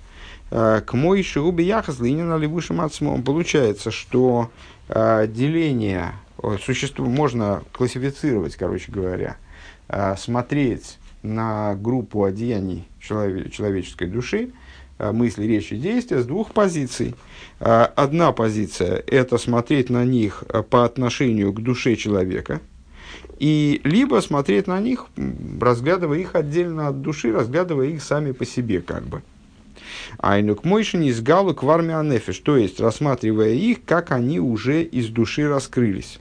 к 0.51 0.87
мой 0.93 1.23
шируби 1.23 1.63
яхас 1.63 2.01
линина 2.01 2.37
левушим 2.37 2.81
отсмом. 2.81 3.23
Получается, 3.23 3.91
что 3.91 4.51
э, 4.89 5.27
деление 5.29 6.13
существу 6.65 7.07
можно 7.07 7.63
классифицировать, 7.73 8.57
короче 8.57 8.91
говоря, 8.91 9.37
э, 9.89 10.17
смотреть 10.19 10.99
на 11.23 11.75
группу 11.77 12.25
одеяний 12.25 12.89
человеческой 13.01 14.09
души, 14.09 14.51
мысли, 14.99 15.45
речи, 15.45 15.77
действия 15.77 16.21
с 16.21 16.27
двух 16.27 16.53
позиций. 16.53 17.15
Одна 17.59 18.33
позиция– 18.33 19.03
это 19.07 19.39
смотреть 19.39 19.89
на 19.91 20.05
них 20.05 20.45
по 20.69 20.85
отношению 20.85 21.53
к 21.53 21.61
душе 21.63 21.97
человека, 21.97 22.61
и 23.39 23.81
либо 23.85 24.21
смотреть 24.21 24.67
на 24.67 24.79
них, 24.81 25.07
разглядывая 25.61 26.19
их 26.19 26.35
отдельно 26.35 26.89
от 26.89 27.01
души, 27.01 27.33
разглядывая 27.33 27.87
их 27.87 28.03
сами 28.03 28.33
по 28.33 28.45
себе 28.45 28.81
как 28.81 29.05
бы. 29.05 29.23
Айнук 30.19 30.65
мойшин 30.65 31.03
из 31.03 31.21
галу 31.21 31.55
к 31.55 31.63
анефиш, 31.63 32.39
то 32.39 32.57
есть 32.57 32.81
рассматривая 32.81 33.53
их, 33.53 33.85
как 33.85 34.13
они 34.13 34.41
уже 34.41 34.83
из 34.83 35.09
души 35.09 35.49
раскрылись. 35.49 36.19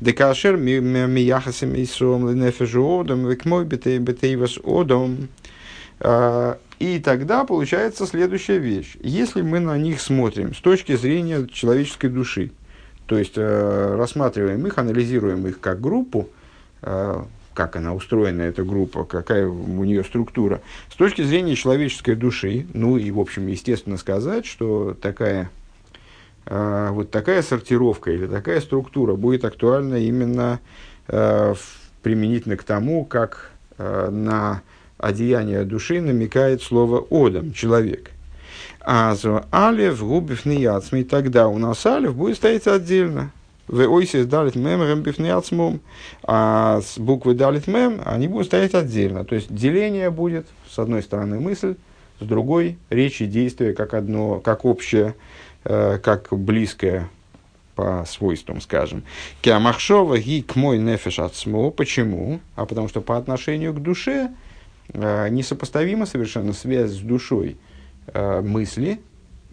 Декашер 0.00 0.56
мияхасем 0.56 1.74
исром 1.82 2.30
ленефежу 2.30 3.00
одом, 3.00 3.28
век 3.28 3.44
мой 3.44 3.64
бетейвас 3.64 4.58
одом. 4.64 5.28
А, 6.00 6.58
и 6.78 6.98
тогда 6.98 7.44
получается 7.44 8.06
следующая 8.06 8.58
вещь. 8.58 8.96
Если 9.02 9.42
мы 9.42 9.60
на 9.60 9.76
них 9.76 10.00
смотрим 10.00 10.54
с 10.54 10.60
точки 10.60 10.96
зрения 10.96 11.46
человеческой 11.46 12.08
души, 12.08 12.52
то 13.04 13.18
есть 13.18 13.34
э, 13.36 13.96
рассматриваем 13.96 14.66
их, 14.66 14.78
анализируем 14.78 15.46
их 15.46 15.60
как 15.60 15.80
группу, 15.80 16.30
э, 16.80 17.22
как 17.54 17.76
она 17.76 17.94
устроена, 17.94 18.42
эта 18.42 18.62
группа, 18.62 19.04
какая 19.04 19.46
у 19.46 19.84
нее 19.84 20.04
структура. 20.04 20.60
С 20.90 20.96
точки 20.96 21.22
зрения 21.22 21.54
человеческой 21.54 22.14
души, 22.14 22.66
ну 22.74 22.96
и, 22.96 23.10
в 23.10 23.18
общем, 23.18 23.46
естественно 23.46 23.96
сказать, 23.96 24.46
что 24.46 24.94
такая, 25.00 25.50
э, 26.46 26.88
вот 26.92 27.10
такая 27.10 27.42
сортировка 27.42 28.12
или 28.12 28.26
такая 28.26 28.60
структура 28.60 29.14
будет 29.16 29.44
актуальна 29.44 29.96
именно 29.96 30.60
э, 31.08 31.54
применительно 32.02 32.56
к 32.56 32.62
тому, 32.62 33.04
как 33.04 33.50
э, 33.78 34.08
на 34.10 34.62
одеяние 34.98 35.64
души 35.64 36.00
намекает 36.00 36.62
слово 36.62 37.04
«одам»– 37.10 37.52
«человек». 37.54 38.10
А 38.80 39.14
за 39.14 39.44
алев 39.50 40.02
губив 40.02 40.46
не 40.46 41.04
тогда 41.04 41.48
у 41.48 41.58
нас 41.58 41.84
алев 41.84 42.14
будет 42.14 42.36
стоять 42.36 42.66
отдельно. 42.66 43.30
В 43.70 43.88
ойсис 43.88 44.26
далит 44.26 44.56
мем 44.56 44.82
рембифнеацмум, 44.82 45.80
а 46.24 46.80
с 46.80 46.98
буквы 46.98 47.34
далит 47.34 47.68
мем 47.68 48.02
они 48.04 48.26
будут 48.26 48.48
стоять 48.48 48.74
отдельно. 48.74 49.24
То 49.24 49.36
есть 49.36 49.54
деление 49.54 50.10
будет, 50.10 50.48
с 50.68 50.76
одной 50.80 51.04
стороны 51.04 51.38
мысль, 51.38 51.76
с 52.18 52.24
другой 52.24 52.78
речь 52.90 53.20
и 53.20 53.26
действие 53.26 53.72
как 53.72 53.94
одно, 53.94 54.40
как 54.40 54.64
общее, 54.64 55.14
э, 55.62 56.00
как 56.02 56.32
близкое 56.32 57.08
по 57.76 58.04
свойствам, 58.08 58.60
скажем. 58.60 59.04
Киамахшова 59.40 60.16
к 60.16 60.56
мой 60.56 60.78
нефеш 60.78 61.20
ацмо. 61.20 61.70
Почему? 61.70 62.40
А 62.56 62.66
потому 62.66 62.88
что 62.88 63.00
по 63.00 63.16
отношению 63.16 63.72
к 63.72 63.80
душе 63.80 64.32
э, 64.88 65.28
несопоставима 65.28 66.06
совершенно 66.06 66.54
связь 66.54 66.90
с 66.90 66.98
душой 66.98 67.56
э, 68.08 68.40
мысли 68.40 69.00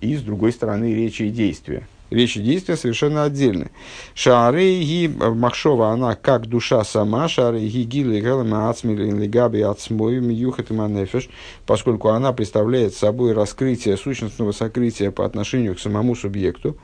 и, 0.02 0.16
с 0.16 0.24
другой 0.24 0.54
стороны, 0.54 0.92
речи 0.96 1.22
и 1.22 1.30
действия. 1.30 1.88
Речь 2.10 2.38
и 2.38 2.42
действия 2.42 2.78
совершенно 2.78 3.24
отдельны. 3.24 3.70
Шары 4.14 4.80
ги 4.80 5.08
махшова, 5.08 5.90
она 5.90 6.16
как 6.16 6.48
душа 6.48 6.84
сама, 6.86 7.28
шары 7.28 7.60
ги 7.60 7.84
гилы 7.84 8.22
гэлэма 8.22 8.70
ацмилин 8.70 9.20
лигаби 9.20 9.60
ацмой 9.60 10.22
миюхат 10.22 10.70
манефеш, 10.70 11.30
поскольку 11.66 12.10
она 12.10 12.32
представляет 12.32 12.94
собой 12.94 13.34
раскрытие 13.34 13.98
сущностного 13.98 14.54
сокрытия 14.54 15.12
по 15.12 15.26
отношению 15.26 15.76
к 15.76 15.80
самому 15.80 16.16
субъекту, 16.16 16.78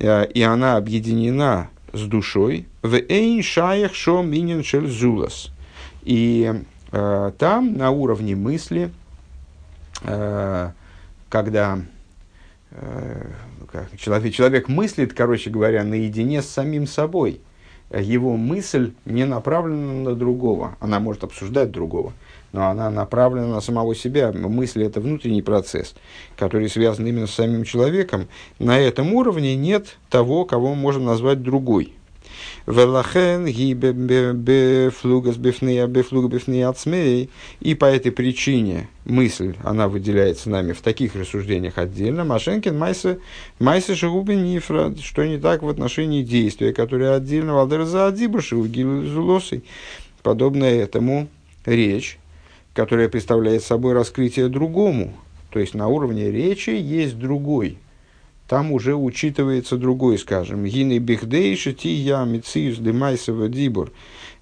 э, 0.00 0.26
и 0.26 0.42
она 0.42 0.76
объединена 0.76 1.70
с 1.92 2.02
душой, 2.02 2.66
в 2.82 2.94
эйн 2.94 3.42
шаях 3.44 3.94
шо 3.94 4.22
минин 4.22 4.64
шель 4.64 4.88
зулас. 4.88 5.50
И 6.02 6.52
э, 6.90 7.32
там, 7.38 7.76
на 7.76 7.90
уровне 7.90 8.34
мысли, 8.34 8.90
э, 10.02 10.70
когда 11.28 11.78
э, 12.72 13.30
человек, 13.96 14.34
человек 14.34 14.68
мыслит, 14.68 15.12
короче 15.14 15.50
говоря, 15.50 15.84
наедине 15.84 16.42
с 16.42 16.48
самим 16.48 16.86
собой. 16.86 17.40
Его 17.90 18.36
мысль 18.36 18.92
не 19.04 19.24
направлена 19.24 20.10
на 20.10 20.14
другого. 20.14 20.76
Она 20.78 21.00
может 21.00 21.24
обсуждать 21.24 21.72
другого, 21.72 22.12
но 22.52 22.68
она 22.68 22.88
направлена 22.88 23.48
на 23.48 23.60
самого 23.60 23.96
себя. 23.96 24.30
Мысль– 24.32 24.82
это 24.84 25.00
внутренний 25.00 25.42
процесс, 25.42 25.94
который 26.36 26.68
связан 26.68 27.06
именно 27.06 27.26
с 27.26 27.34
самим 27.34 27.64
человеком. 27.64 28.28
На 28.60 28.78
этом 28.78 29.12
уровне 29.12 29.56
нет 29.56 29.98
того, 30.08 30.44
кого 30.44 30.74
мы 30.74 30.76
можем 30.76 31.04
назвать 31.04 31.42
другой– 31.42 31.94
Велахен 32.66 33.46
бефлугас 34.34 35.36
бифнея 35.36 36.68
ацмей. 36.68 37.30
И 37.60 37.74
по 37.74 37.84
этой 37.84 38.12
причине 38.12 38.88
мысль, 39.04 39.54
она 39.62 39.88
выделяется 39.88 40.50
нами 40.50 40.72
в 40.72 40.80
таких 40.80 41.14
рассуждениях 41.14 41.78
отдельно. 41.78 42.24
Машенкин 42.24 42.78
майса 42.78 43.18
майса 43.58 43.94
шагубин 43.94 44.44
нифра, 44.44 44.94
что 45.02 45.26
не 45.26 45.38
так 45.38 45.62
в 45.62 45.68
отношении 45.68 46.22
действия, 46.22 46.72
которое 46.72 47.14
отдельно 47.14 47.54
валдер 47.54 47.84
за 47.84 48.06
адибаши 48.06 48.56
у 48.56 48.66
зулосой. 48.66 49.64
Подобное 50.22 50.82
этому 50.82 51.28
речь, 51.64 52.18
которая 52.74 53.08
представляет 53.08 53.62
собой 53.62 53.94
раскрытие 53.94 54.48
другому, 54.48 55.14
То 55.50 55.58
есть 55.58 55.74
на 55.74 55.88
уровне 55.88 56.30
речи 56.30 56.70
есть 56.70 57.18
другой. 57.18 57.78
Там 58.50 58.72
уже 58.72 58.96
учитывается 58.96 59.76
другой, 59.76 60.18
скажем, 60.18 60.64
гины 60.64 60.98
бихдейши 60.98 61.72
ти 61.72 61.90
я 61.90 62.24
мициус 62.24 62.78
демайсова 62.78 63.48
дибур. 63.48 63.92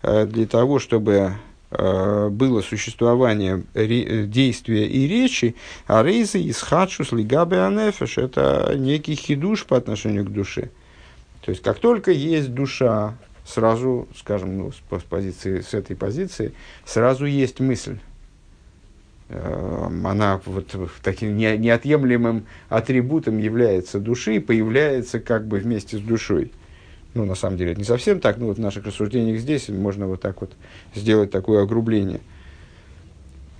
Э, 0.00 0.24
для 0.24 0.46
того, 0.46 0.78
чтобы 0.78 1.34
э, 1.70 2.28
было 2.30 2.62
существование 2.62 3.64
действия 3.74 4.86
и 4.86 5.06
речи, 5.06 5.56
а 5.86 6.02
рейзы 6.02 6.40
из 6.40 6.62
хадшус 6.62 7.12
лигабе 7.12 7.58
это 8.16 8.72
некий 8.76 9.14
хидуш 9.14 9.66
по 9.66 9.76
отношению 9.76 10.24
к 10.24 10.32
душе. 10.32 10.70
То 11.44 11.50
есть, 11.50 11.62
как 11.62 11.78
только 11.78 12.10
есть 12.10 12.54
душа, 12.54 13.14
сразу, 13.44 14.08
скажем, 14.16 14.56
ну, 14.56 14.72
с, 14.72 15.02
позиции, 15.02 15.60
с 15.60 15.74
этой 15.74 15.96
позиции, 15.96 16.54
сразу 16.86 17.26
есть 17.26 17.60
мысль. 17.60 17.98
Эм, 19.30 20.06
она 20.06 20.40
вот 20.46 20.74
таким 21.02 21.36
неотъемлемым 21.36 22.46
атрибутом 22.70 23.38
является 23.38 24.00
души, 24.00 24.40
появляется 24.40 25.20
как 25.20 25.46
бы 25.46 25.58
вместе 25.58 25.98
с 25.98 26.00
душой. 26.00 26.50
Ну, 27.12 27.24
на 27.24 27.34
самом 27.34 27.58
деле, 27.58 27.72
это 27.72 27.80
не 27.80 27.86
совсем 27.86 28.20
так, 28.20 28.38
но 28.38 28.46
вот 28.46 28.56
в 28.56 28.60
наших 28.60 28.86
рассуждениях 28.86 29.38
здесь 29.40 29.68
можно 29.68 30.06
вот 30.06 30.22
так 30.22 30.40
вот 30.40 30.52
сделать 30.94 31.30
такое 31.30 31.62
огрубление. 31.62 32.20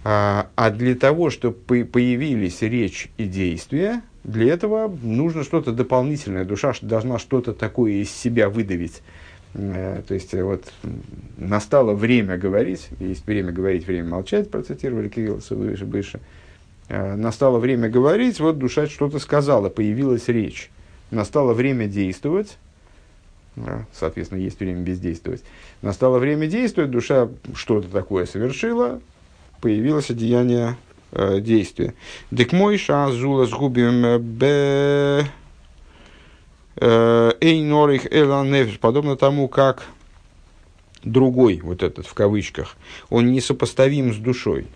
А, 0.05 0.49
а 0.55 0.71
для 0.71 0.95
того, 0.95 1.29
чтобы 1.29 1.85
появились 1.85 2.63
речь 2.63 3.11
и 3.19 3.25
действия, 3.25 4.03
для 4.25 4.55
этого 4.55 4.89
нужно 5.03 5.45
что-то 5.45 5.73
дополнительное. 5.73 6.45
Душа 6.45 6.73
должна 6.81 7.19
что-то 7.19 7.53
такое 7.53 7.93
из 7.93 8.11
себя 8.11 8.49
выдавить 8.49 9.03
то 9.53 10.15
есть, 10.15 10.35
э, 10.35 10.43
вот 10.43 10.73
настало 11.37 11.95
время 11.95 12.37
говорить, 12.37 12.89
есть 13.01 13.27
время 13.27 13.53
говорить, 13.53 13.87
время 13.87 14.09
молчать, 14.09 14.51
процитировали 14.51 15.09
Кириллса 15.09 15.55
выше, 15.55 15.85
выше. 15.85 16.21
Э, 16.89 17.15
настало 17.15 17.59
время 17.59 17.89
говорить, 17.89 18.41
вот 18.41 18.59
душа 18.59 18.87
что-то 18.87 19.19
сказала, 19.19 19.69
появилась 19.69 20.29
речь. 20.29 20.71
Настало 21.11 21.55
время 21.55 21.87
действовать, 21.87 22.59
соответственно, 23.93 24.41
есть 24.41 24.61
время 24.61 24.83
бездействовать. 24.83 25.43
Настало 25.81 26.19
время 26.19 26.47
действовать, 26.47 26.91
душа 26.91 27.29
что-то 27.55 27.89
такое 27.89 28.27
совершила, 28.27 29.01
появилось 29.61 30.11
одеяние 30.11 30.77
э, 31.13 31.41
действия. 31.41 31.95
Дек 32.31 32.53
мой 32.53 32.77
ша 32.77 33.11
зула 33.11 33.47
с 33.47 33.51
губим 33.51 34.21
б 34.21 35.25
Эйнорих 36.81 38.07
Эланефиш, 38.13 38.79
подобно 38.79 39.17
тому, 39.17 39.49
как 39.49 39.85
другой, 41.05 41.61
вот 41.63 41.83
этот 41.83 42.07
в 42.07 42.15
кавычках, 42.15 42.77
он 43.09 43.33
несопоставим 43.33 44.13
с 44.13 44.17
душой. 44.17 44.67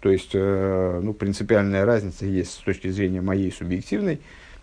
То 0.00 0.10
есть, 0.10 0.30
э, 0.32 1.00
ну, 1.02 1.12
принципиальная 1.12 1.84
разница 1.84 2.24
есть 2.24 2.52
с 2.52 2.56
точки 2.56 2.88
зрения 2.88 3.20
моей 3.20 3.52
субъективной, 3.52 4.20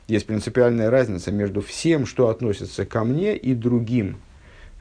есть 0.08 0.26
принципиальная 0.26 0.90
разница 0.90 1.32
между 1.32 1.62
всем, 1.62 2.06
что 2.06 2.30
относится 2.30 2.86
ко 2.86 3.04
мне, 3.04 3.36
и 3.36 3.54
другим. 3.54 4.18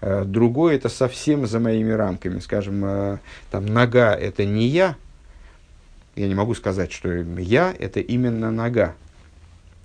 Э, 0.00 0.24
другое 0.24 0.76
это 0.76 0.88
совсем 0.88 1.46
за 1.46 1.60
моими 1.60 1.90
рамками. 1.90 2.38
Скажем, 2.38 2.84
э, 2.84 3.18
там 3.50 3.66
нога 3.66 4.14
это 4.14 4.44
не 4.44 4.66
я. 4.66 4.96
Я 6.14 6.28
не 6.28 6.34
могу 6.34 6.54
сказать, 6.54 6.92
что 6.92 7.12
я 7.12 7.74
это 7.78 8.00
именно 8.00 8.50
нога 8.50 8.94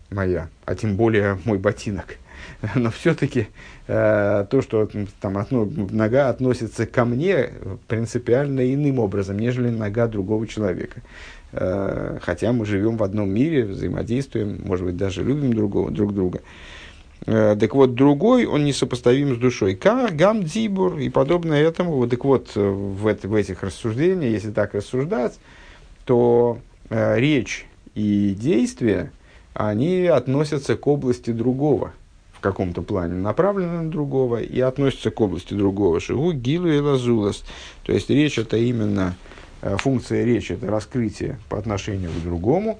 моя, 0.09 0.49
а 0.65 0.75
тем 0.75 0.95
более 0.95 1.39
мой 1.43 1.57
ботинок. 1.57 2.17
Но 2.75 2.91
все-таки 2.91 3.47
э, 3.87 4.45
то, 4.49 4.61
что 4.61 4.89
там 5.19 5.37
отно, 5.37 5.65
нога 5.65 6.29
относится 6.29 6.85
ко 6.85 7.05
мне 7.05 7.49
принципиально 7.87 8.73
иным 8.73 8.99
образом, 8.99 9.39
нежели 9.39 9.69
нога 9.69 10.07
другого 10.07 10.47
человека. 10.47 11.01
Э, 11.53 12.19
хотя 12.21 12.51
мы 12.53 12.65
живем 12.65 12.97
в 12.97 13.03
одном 13.03 13.29
мире, 13.29 13.65
взаимодействуем, 13.65 14.61
может 14.63 14.85
быть, 14.85 14.97
даже 14.97 15.23
любим 15.23 15.53
другого, 15.53 15.91
друг 15.91 16.13
друга. 16.13 16.41
Э, 17.25 17.55
так 17.59 17.73
вот, 17.75 17.95
другой, 17.95 18.45
он 18.45 18.65
несопоставим 18.65 19.35
с 19.35 19.37
душой. 19.37 19.75
Кар, 19.75 20.11
гам, 20.13 20.43
дзибур 20.43 20.97
и 20.97 21.09
подобное 21.09 21.61
этому. 21.61 21.93
Вот, 21.93 22.09
так 22.09 22.23
вот, 22.23 22.55
в, 22.55 23.07
это, 23.07 23.27
в 23.27 23.35
этих 23.35 23.63
рассуждениях, 23.63 24.31
если 24.31 24.51
так 24.51 24.73
рассуждать, 24.73 25.39
то 26.05 26.59
э, 26.89 27.19
речь 27.19 27.65
и 27.95 28.35
действие– 28.37 29.11
они 29.53 30.05
относятся 30.05 30.75
к 30.75 30.87
области 30.87 31.31
другого, 31.31 31.93
каком-то 32.41 32.81
плане 32.81 33.15
направлены 33.15 33.83
на 33.83 33.91
другого 33.91 34.41
и 34.41 34.59
относятся 34.59 35.11
к 35.11 35.21
области 35.21 35.53
другого. 35.53 35.99
Шигу, 35.99 36.33
гилу 36.33 36.67
и 36.67 36.79
лазулас. 36.79 37.43
То 37.83 37.93
есть 37.93 38.09
речь 38.09 38.37
это 38.37 38.57
именно, 38.57 39.15
э, 39.61 39.77
функция 39.77 40.25
речи 40.25 40.53
это 40.53 40.67
раскрытие 40.67 41.39
по 41.49 41.57
отношению 41.57 42.09
к 42.11 42.23
другому. 42.23 42.79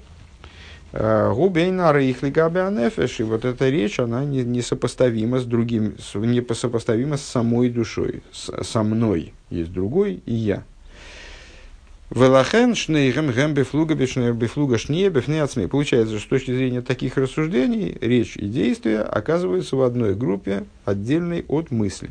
Э, 0.92 1.32
Губейна 1.32 1.92
рейхлигабианефеш, 1.92 3.20
и 3.20 3.22
вот 3.22 3.46
эта 3.46 3.70
речь, 3.70 3.98
она 3.98 4.24
несопоставима 4.24 5.38
с 5.38 5.44
другим, 5.44 5.94
несопоставима 6.14 7.16
с 7.16 7.22
самой 7.22 7.70
душой, 7.70 8.22
с, 8.30 8.62
со 8.62 8.82
мной. 8.82 9.32
Есть 9.48 9.72
другой 9.72 10.22
и 10.26 10.34
я. 10.34 10.64
Велахен 12.14 12.74
шнейгем 12.74 13.30
гем 13.30 13.54
бифлуга 13.54 13.94
бифлуга 13.94 14.76
шнее 14.76 15.08
бифнеацми. 15.08 15.64
Получается, 15.64 16.18
что 16.18 16.26
с 16.26 16.28
точки 16.28 16.50
зрения 16.50 16.82
таких 16.82 17.16
рассуждений 17.16 17.96
речь 18.02 18.36
и 18.36 18.48
действия 18.48 19.00
оказываются 19.00 19.76
в 19.76 19.82
одной 19.82 20.14
группе, 20.14 20.64
отдельной 20.84 21.42
от 21.48 21.70
мысли. 21.70 22.10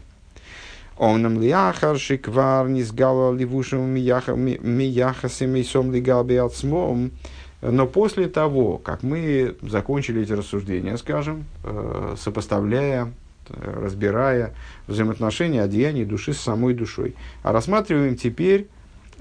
Омнам 0.98 1.40
лиахар 1.40 2.00
шиквар 2.00 2.68
низгала 2.68 3.32
ливушем 3.32 3.82
мияхасами 3.92 5.62
сом 5.62 5.92
лигал 5.92 6.24
биацмом. 6.24 7.12
Но 7.62 7.86
после 7.86 8.28
того, 8.28 8.80
как 8.80 9.04
мы 9.04 9.56
закончили 9.62 10.24
эти 10.24 10.32
рассуждения, 10.32 10.98
скажем, 10.98 11.46
э, 11.64 12.16
сопоставляя, 12.18 13.14
разбирая 13.50 14.56
взаимоотношения 14.88 15.62
одеяний 15.62 16.06
души 16.06 16.34
с 16.34 16.40
самой 16.40 16.74
душой, 16.74 17.14
а 17.44 17.52
рассматриваем 17.52 18.16
теперь 18.16 18.68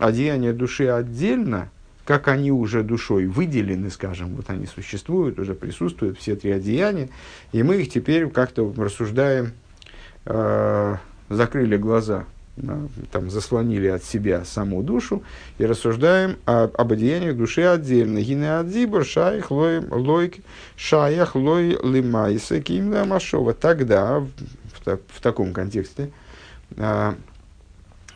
одеяния 0.01 0.53
души 0.53 0.87
отдельно, 0.87 1.71
как 2.05 2.27
они 2.29 2.51
уже 2.51 2.83
душой 2.83 3.27
выделены, 3.27 3.91
скажем, 3.91 4.35
вот 4.35 4.51
они 4.51 4.67
существуют, 4.67 5.39
уже 5.39 5.55
присутствуют, 5.55 6.19
все 6.19 6.35
три 6.35 6.51
одеяния, 6.51 7.09
и 7.53 7.63
мы 7.63 7.77
их 7.77 7.91
теперь 7.91 8.29
как-то 8.31 8.73
рассуждаем, 8.77 9.53
э, 10.25 10.97
закрыли 11.29 11.77
глаза, 11.77 12.25
э, 12.57 12.89
там, 13.13 13.31
заслонили 13.31 13.87
от 13.87 14.03
себя 14.03 14.45
саму 14.45 14.83
душу 14.83 15.23
и 15.59 15.65
рассуждаем 15.65 16.37
о, 16.47 16.65
об 16.65 16.93
одеяниях 16.93 17.37
души 17.37 17.63
отдельно. 17.63 18.21
Гинеадзибр, 18.21 19.05
шаях, 19.05 19.51
лой, 19.53 19.79
лойк, 19.79 20.39
шаях, 20.77 21.37
лой, 21.37 21.79
лимайса, 21.83 22.61
кимна 22.61 23.05
машова. 23.05 23.53
Тогда, 23.53 24.19
в, 24.19 24.29
в, 24.85 24.99
в 25.07 25.21
таком 25.21 25.53
контексте, 25.53 26.11
э, 26.77 27.15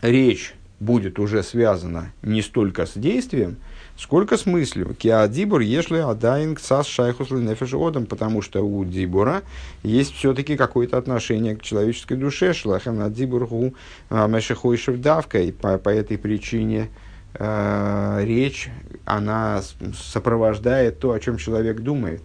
речь 0.03 0.55
будет 0.81 1.19
уже 1.19 1.43
связано 1.43 2.13
не 2.23 2.43
столько 2.43 2.87
с 2.87 2.95
действием, 2.95 3.57
сколько 3.97 4.37
с 4.37 4.47
мыслью. 4.47 4.95
Киадибур, 4.95 5.61
если 5.61 5.99
адайн 5.99 6.55
ксас 6.55 6.87
шайхус 6.87 7.31
одам, 7.31 8.07
потому 8.07 8.43
что 8.43 8.63
у 8.63 8.85
дибура 8.85 9.43
есть 9.83 10.15
все-таки 10.15 10.57
какое-то 10.57 10.99
отношение 10.99 11.57
к 11.57 11.63
человеческой 11.63 12.17
душе. 12.17 12.53
Шлахан 12.53 13.01
адибургу 13.01 13.75
а, 14.11 14.27
мешехойшев 14.27 15.01
давка, 15.01 15.41
и 15.41 15.53
по, 15.53 15.79
по 15.79 15.89
этой 15.89 16.19
причине 16.19 16.89
э, 17.35 18.21
речь, 18.25 18.71
она 19.05 19.63
сопровождает 19.97 20.99
то, 20.99 21.13
о 21.13 21.21
чем 21.21 21.37
человек 21.37 21.81
думает. 21.81 22.23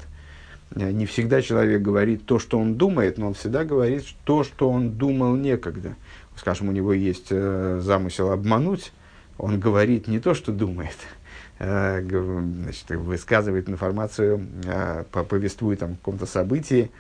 Не 0.75 1.07
всегда 1.07 1.41
человек 1.41 1.81
говорит 1.81 2.25
то, 2.25 2.38
что 2.38 2.59
он 2.59 2.75
думает, 2.75 3.17
но 3.17 3.27
он 3.27 3.33
всегда 3.33 3.63
говорит 3.63 4.05
то, 4.23 4.43
что 4.43 4.69
он 4.69 4.91
думал 4.91 5.35
некогда 5.35 5.95
скажем, 6.39 6.69
у 6.69 6.71
него 6.71 6.93
есть 6.93 7.28
э, 7.32 7.80
замысел 7.82 8.32
обмануть, 8.32 8.93
он 9.38 9.60
говорит 9.60 10.08
не 10.08 10.19
то, 10.19 10.34
что 10.34 10.52
думает, 10.52 10.95
э, 11.60 12.02
значит, 12.02 12.89
высказывает 12.91 13.69
информацию, 13.69 14.45
э, 14.65 15.04
повествует 15.12 15.80
там, 15.80 15.91
о 15.91 15.95
каком-то 15.95 16.25
событии 16.25 16.91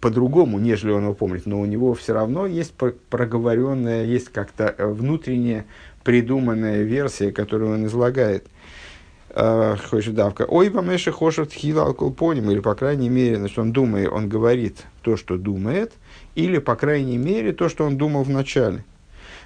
по-другому, 0.00 0.58
нежели 0.58 0.90
он 0.90 1.04
его 1.04 1.14
помнит, 1.14 1.44
но 1.46 1.60
у 1.60 1.66
него 1.66 1.94
все 1.94 2.14
равно 2.14 2.46
есть 2.46 2.72
проговоренная, 2.74 4.04
есть 4.04 4.30
как-то 4.30 4.74
внутренняя 4.78 5.66
придуманная 6.02 6.82
версия, 6.82 7.30
которую 7.30 7.74
он 7.74 7.86
излагает. 7.86 8.46
Хочет 9.90 10.14
давка. 10.14 10.44
Ой, 10.44 10.70
помеши 10.70 11.10
хошет 11.12 11.52
хила 11.52 11.86
алколпоним, 11.86 12.50
или, 12.50 12.60
по 12.60 12.74
крайней 12.74 13.08
мере, 13.08 13.36
значит, 13.36 13.58
он 13.58 13.72
думает, 13.72 14.08
он 14.08 14.28
говорит 14.28 14.84
то, 15.02 15.16
что 15.16 15.36
думает– 15.36 15.92
или, 16.34 16.58
по 16.58 16.76
крайней 16.76 17.18
мере, 17.18 17.52
то, 17.52 17.68
что 17.68 17.84
он 17.84 17.96
думал 17.96 18.22
в 18.24 18.30
начале. 18.30 18.84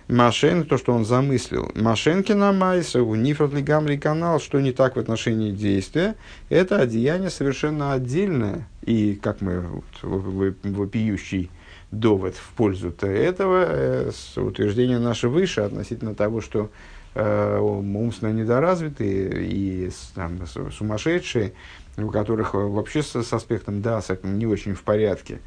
Машен, 0.09 0.65
то, 0.65 0.79
что 0.79 0.95
он 0.95 1.05
замыслил. 1.05 1.71
Машенкина 1.75 2.53
Майса, 2.53 3.03
у 3.03 3.15
Нифрат 3.15 3.53
Гамри 3.53 3.99
канал, 3.99 4.41
что 4.41 4.59
не 4.59 4.73
так 4.73 4.97
в 4.97 4.99
отношении 4.99 5.51
действия, 5.51 6.15
это 6.49 6.81
одеяние 6.81 7.29
совершенно 7.29 7.93
отдельное. 7.93 8.67
И, 8.85 9.19
как 9.23 9.43
мы, 9.43 9.61
вот, 9.61 10.55
вопиющий 10.63 11.51
довод 11.91 12.35
в 12.37 12.53
пользу 12.55 12.95
этого, 13.01 13.67
э, 13.69 14.11
утверждение 14.37 14.99
наше 14.99 15.29
выше 15.29 15.61
относительно 15.61 16.15
того, 16.15 16.41
что 16.41 16.71
умственно 17.15 18.33
недоразвитые 18.33 19.45
и 19.45 19.91
там, 20.15 20.39
сумасшедшие, 20.47 21.53
у 21.97 22.11
которых 22.11 22.55
вообще 22.55 23.03
с, 23.03 23.21
с 23.23 23.33
аспектом 23.33 23.83
да, 23.83 24.01
не 24.23 24.47
очень 24.47 24.75
в 24.75 24.83
порядке. 24.83 25.41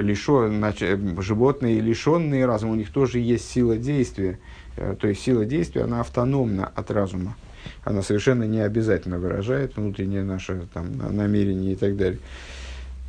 Лишен, 0.00 0.58
значит, 0.58 0.98
животные, 1.18 1.80
лишенные 1.80 2.46
разума, 2.46 2.72
у 2.72 2.76
них 2.76 2.90
тоже 2.90 3.18
есть 3.18 3.48
сила 3.48 3.76
действия. 3.76 4.38
То 4.76 5.06
есть 5.06 5.22
сила 5.22 5.44
действия, 5.44 5.82
она 5.82 6.00
автономна 6.00 6.66
от 6.66 6.90
разума 6.90 7.36
она 7.84 8.02
совершенно 8.02 8.44
не 8.44 8.60
обязательно 8.60 9.18
выражает 9.18 9.76
внутреннее 9.76 10.22
наше 10.22 10.66
там, 10.72 10.96
намерение 10.96 11.72
и 11.72 11.76
так 11.76 11.96
далее. 11.96 12.18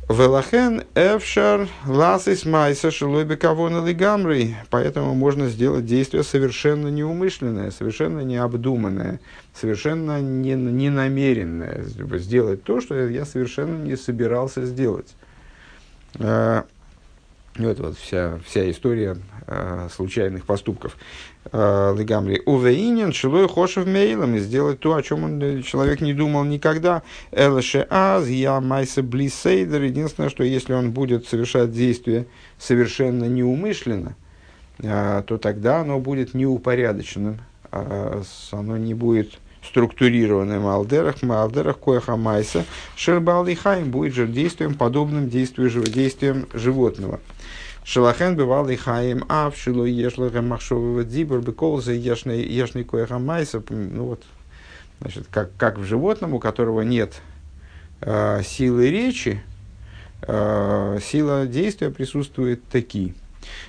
Велахен 0.08 0.84
эфшар 0.94 1.68
ласис 1.84 2.44
майса 2.44 2.92
шилой 2.92 3.24
бекавона 3.24 3.84
лигамрей. 3.84 4.54
Поэтому 4.70 5.16
можно 5.16 5.48
сделать 5.48 5.84
действие 5.84 6.22
совершенно 6.22 6.86
неумышленное, 6.86 7.72
совершенно 7.72 8.20
необдуманное, 8.20 9.18
совершенно 9.52 10.20
не, 10.20 10.54
не 10.54 10.90
намеренное. 10.90 11.82
Сделать 11.82 12.62
то, 12.62 12.80
что 12.80 13.08
я 13.08 13.24
совершенно 13.24 13.82
не 13.82 13.96
собирался 13.96 14.64
сделать. 14.64 15.12
Э, 16.20 16.62
это 17.56 17.82
вот 17.82 17.98
вся, 17.98 18.38
вся 18.46 18.70
история 18.70 19.16
э, 19.48 19.88
случайных 19.92 20.46
поступков. 20.46 20.96
Э, 21.52 21.94
Легамри. 21.96 22.42
Увеинен, 22.44 23.12
шилой 23.12 23.48
хошев 23.48 23.86
мейлом, 23.86 24.34
и 24.34 24.38
сделать 24.38 24.80
то, 24.80 24.94
о 24.94 25.02
чем 25.02 25.24
он, 25.24 25.42
э, 25.42 25.62
человек 25.62 26.00
не 26.00 26.12
думал 26.12 26.44
никогда. 26.44 27.02
Элэше 27.30 27.86
аз, 27.88 28.26
я 28.28 28.60
майса 28.60 29.02
блисейдер. 29.02 29.82
Единственное, 29.82 30.30
что 30.30 30.42
если 30.42 30.72
он 30.72 30.90
будет 30.90 31.26
совершать 31.26 31.72
действие 31.72 32.26
совершенно 32.58 33.24
неумышленно, 33.24 34.16
э, 34.78 35.22
то 35.26 35.38
тогда 35.38 35.80
оно 35.80 36.00
будет 36.00 36.34
неупорядоченным. 36.34 37.38
Э, 37.70 38.22
оно 38.52 38.76
не 38.76 38.94
будет 38.94 39.38
структурированным 39.62 40.66
алдерах, 40.66 41.16
алдерах 41.22 41.78
коеха 41.78 42.16
майса, 42.16 42.64
шербал 42.96 43.46
и 43.46 43.54
хайм 43.54 43.90
будет 43.90 44.14
же 44.14 44.26
действием, 44.26 44.74
подобным 44.74 45.28
действию, 45.28 45.70
действием 45.70 46.48
животного. 46.54 47.20
Шалахен 47.86 48.34
бывал 48.34 48.68
и 48.68 48.74
хаим 48.74 49.24
ав, 49.28 49.56
шило 49.56 49.84
ешлаха 49.84 50.42
махшового 50.42 51.04
дзибур, 51.04 51.40
беколза 51.40 51.92
ешный, 51.92 52.42
ешный 52.42 52.82
коеха 52.82 53.20
майса. 53.20 53.62
Ну 53.68 54.06
вот, 54.06 54.24
значит, 55.00 55.28
как, 55.30 55.50
как 55.56 55.78
в 55.78 55.84
животном, 55.84 56.34
у 56.34 56.40
которого 56.40 56.80
нет 56.80 57.22
э, 58.00 58.42
силы 58.44 58.90
речи, 58.90 59.40
э, 60.22 60.98
сила 61.00 61.46
действия 61.46 61.90
присутствует 61.90 62.60
такие. 62.64 63.14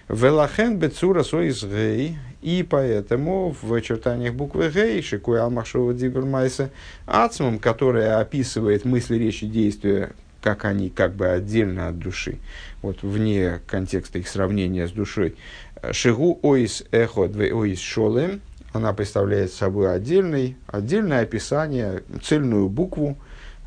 Велахен 0.09 0.79
бецура 0.79 1.21
соис 1.21 1.63
гей, 1.63 2.17
и 2.41 2.65
поэтому 2.67 3.55
в 3.61 3.71
очертаниях 3.71 4.33
буквы 4.33 4.71
гей, 4.71 4.99
шикуя 5.03 5.43
алмахшова 5.43 5.93
дибер 5.93 6.25
майса, 6.25 6.71
ацмом, 7.05 7.59
которая 7.59 8.19
описывает 8.19 8.83
мысли, 8.83 9.15
речи, 9.17 9.45
действия 9.45 10.13
как 10.47 10.63
они 10.63 10.89
как 10.89 11.13
бы 11.13 11.27
отдельно 11.27 11.89
от 11.89 11.99
души, 11.99 12.37
вот 12.81 13.03
вне 13.03 13.59
контекста 13.67 14.19
их 14.19 14.29
сравнения 14.29 14.87
с 14.87 14.91
душой. 14.91 15.35
Шигу 15.91 16.39
оис 16.41 16.85
эхо 16.91 17.23
оис 17.23 17.81
шолем, 17.81 18.39
она 18.71 18.93
представляет 18.93 19.51
собой 19.51 19.93
отдельный, 19.93 20.55
отдельное 20.67 21.23
описание, 21.23 22.01
цельную 22.23 22.69
букву, 22.69 23.17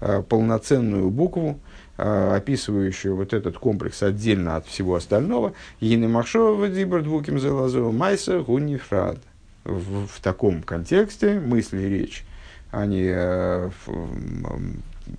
э, 0.01 0.23
полноценную 0.27 1.11
букву, 1.11 1.61
э, 1.99 2.37
описывающую 2.37 3.15
вот 3.15 3.35
этот 3.35 3.59
комплекс 3.59 4.03
отдельно 4.03 4.57
от 4.57 4.67
всего 4.67 4.95
остального. 4.95 5.53
Ины 5.81 6.09
Махшова 6.09 6.67
Дибр 6.69 7.03
двуким 7.03 7.39
залазу 7.39 7.93
Майса 7.93 8.41
Гунифрад. 8.41 9.19
В, 9.65 10.07
в 10.07 10.21
таком 10.23 10.63
контексте 10.63 11.39
мысли 11.39 11.83
и 11.83 11.89
речь, 11.91 12.25
они 12.71 13.05
э, 13.05 13.69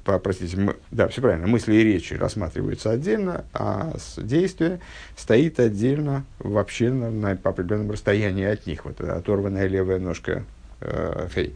по, 0.04 0.20
простите, 0.20 0.58
мы, 0.58 0.76
да, 0.92 1.08
все 1.08 1.22
правильно, 1.22 1.48
мысли 1.48 1.76
и 1.76 1.84
речи 1.84 2.14
рассматриваются 2.14 2.92
отдельно, 2.92 3.46
а 3.54 3.94
действие 4.18 4.80
стоит 5.16 5.60
отдельно 5.60 6.26
вообще 6.40 6.92
на, 6.92 7.10
на, 7.10 7.36
по 7.36 7.52
определенном 7.52 7.92
расстоянии 7.92 8.46
от 8.46 8.68
них. 8.68 8.86
Вот 8.86 9.02
оторванная 9.02 9.68
левая 9.68 10.00
ножка 10.00 10.44
э, 10.82 11.28
фей. 11.34 11.54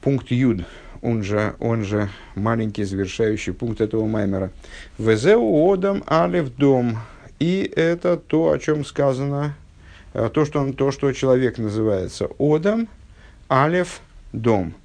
Пункт 0.00 0.30
Юд, 0.30 0.64
он 1.02 1.22
же, 1.22 1.54
он 1.60 1.84
же 1.84 2.08
маленький 2.34 2.84
завершающий 2.84 3.52
пункт 3.52 3.80
этого 3.80 4.06
маймера. 4.06 4.50
Везеу 4.98 5.72
одам 5.72 6.04
алев 6.06 6.54
дом. 6.56 6.98
И 7.38 7.70
это 7.74 8.16
то, 8.16 8.52
о 8.52 8.58
чем 8.58 8.84
сказано, 8.84 9.54
э, 10.12 10.30
то, 10.32 10.44
что, 10.44 10.60
он, 10.60 10.74
то, 10.74 10.90
что 10.92 11.12
человек 11.12 11.58
называется 11.58 12.28
одам, 12.38 12.88
алев, 13.48 14.00
дом– 14.32 14.74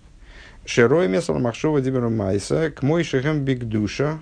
Шерой 0.65 1.07
Месал 1.07 1.39
Махшова 1.39 1.81
Дибера 1.81 2.09
Майса 2.09 2.71
к 2.71 2.83
мой 2.83 3.03
шехем 3.03 3.43
бигдуша, 3.43 4.19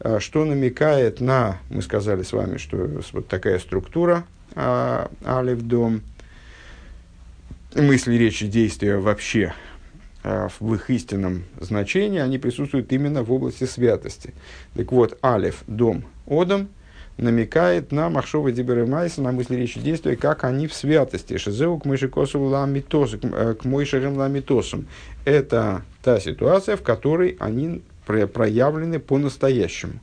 а, 0.00 0.20
что 0.20 0.44
намекает 0.44 1.20
на, 1.20 1.58
мы 1.70 1.82
сказали 1.82 2.22
с 2.22 2.32
вами, 2.32 2.56
что 2.56 2.90
вот 3.12 3.28
такая 3.28 3.58
структура 3.58 4.24
а, 4.54 5.10
Алиф 5.24 5.62
Дом, 5.62 6.02
мысли, 7.74 8.14
речи, 8.14 8.46
действия 8.46 8.96
вообще 8.96 9.54
а, 10.24 10.48
в 10.58 10.74
их 10.74 10.90
истинном 10.90 11.44
значении, 11.60 12.20
они 12.20 12.38
присутствуют 12.38 12.92
именно 12.92 13.22
в 13.22 13.32
области 13.32 13.64
святости. 13.64 14.34
Так 14.74 14.90
вот, 14.92 15.18
Алиф, 15.22 15.62
Дом, 15.66 16.04
Одам– 16.26 16.68
намекает 17.20 17.92
на 17.92 18.08
Махшова 18.08 18.50
Диберы 18.50 18.86
Майса, 18.86 19.22
на 19.22 19.32
мысли 19.32 19.54
речи 19.54 19.78
действия, 19.80 20.16
как 20.16 20.44
они 20.44 20.66
в 20.66 20.74
святости. 20.74 21.36
Шизеу 21.36 21.78
к 21.78 21.84
Мойшикосу 21.84 22.40
Ламитосу, 22.40 23.18
э, 23.22 23.54
к 23.54 23.64
Мойшерем 23.64 24.16
Ламитосам. 24.16 24.86
Это 25.24 25.82
та 26.02 26.18
ситуация, 26.18 26.76
в 26.76 26.82
которой 26.82 27.36
они 27.38 27.82
проявлены 28.06 28.98
по-настоящему. 28.98 29.94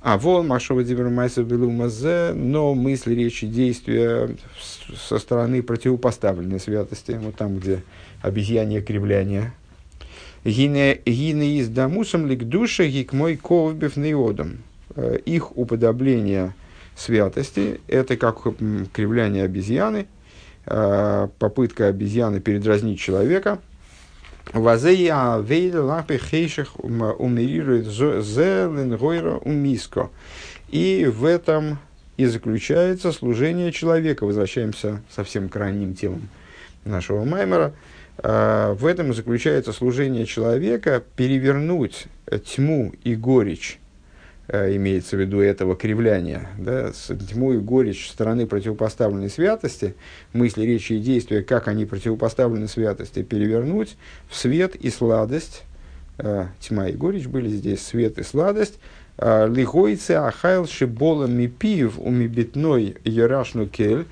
А 0.00 0.18
вон 0.18 0.46
Машова 0.46 0.84
Дибер 0.84 1.08
Майса 1.08 1.42
Мазе, 1.42 2.32
но 2.34 2.74
мысли, 2.74 3.14
речи, 3.14 3.46
действия 3.46 4.36
со 4.94 5.18
стороны 5.18 5.62
противопоставленной 5.62 6.60
святости, 6.60 7.18
вот 7.20 7.34
там, 7.36 7.58
где 7.58 7.82
обезьянье 8.22 8.82
кривляние. 8.82 9.52
Гине 10.44 10.94
из 11.02 11.68
дамусом 11.68 12.26
лик 12.28 12.44
душа 12.44 12.84
гик 12.84 13.12
мой 13.12 13.36
ковбев 13.36 13.96
неодом. 13.96 14.58
Э, 14.96 15.18
их 15.26 15.56
уподобление 15.56 16.54
святости– 16.96 17.80
это 17.88 18.16
как 18.16 18.42
кривляние 18.94 19.44
обезьяны, 19.44 20.06
э, 20.64 21.28
попытка 21.38 21.88
обезьяны 21.88 22.40
передразнить 22.40 22.98
человека. 22.98 23.58
Вазея 24.54 25.38
вейда 25.40 25.82
лапе 25.82 26.18
хейших 26.18 26.78
умерирует 26.82 27.86
зелен 27.86 28.96
гойра 28.96 29.36
умиско. 29.36 30.08
И 30.70 31.06
в 31.12 31.26
этом 31.26 31.78
и 32.16 32.24
заключается 32.24 33.12
служение 33.12 33.72
человека. 33.72 34.24
Возвращаемся 34.24 35.02
совсем 35.14 35.50
к 35.50 35.56
ранним 35.56 35.94
темам 35.94 36.30
нашего 36.86 37.24
Маймера. 37.24 37.74
Э, 38.16 38.72
в 38.72 38.86
этом 38.86 39.12
заключается 39.12 39.74
служение 39.74 40.24
человека 40.24 41.02
перевернуть 41.16 42.06
тьму 42.46 42.94
и 43.04 43.14
горечь 43.14 43.78
имеется 44.48 45.16
в 45.16 45.20
виду 45.20 45.40
этого 45.40 45.74
кривляния, 45.74 46.48
да, 46.58 46.92
с 46.92 47.12
тьму 47.14 47.54
и 47.54 47.58
горечь 47.58 48.08
стороны 48.08 48.46
противопоставленной 48.46 49.28
святости, 49.28 49.94
мысли, 50.32 50.62
речи 50.62 50.94
и 50.94 51.00
действия, 51.00 51.42
как 51.42 51.66
они 51.68 51.84
противопоставлены 51.84 52.68
святости, 52.68 53.22
перевернуть 53.22 53.96
в 54.28 54.36
свет 54.36 54.76
и 54.76 54.90
сладость. 54.90 55.64
Э, 56.18 56.46
тьма 56.60 56.88
и 56.88 56.92
горечь 56.92 57.26
были 57.26 57.48
здесь, 57.48 57.84
свет 57.84 58.18
и 58.18 58.22
сладость. 58.22 58.78
Э, 59.18 59.48
Лихойце 59.48 60.12
ахайл 60.12 60.66
шибола 60.66 61.26
мипиев 61.26 61.98
умибитной 61.98 62.96
ярашну 63.04 63.66
кель. 63.66 64.06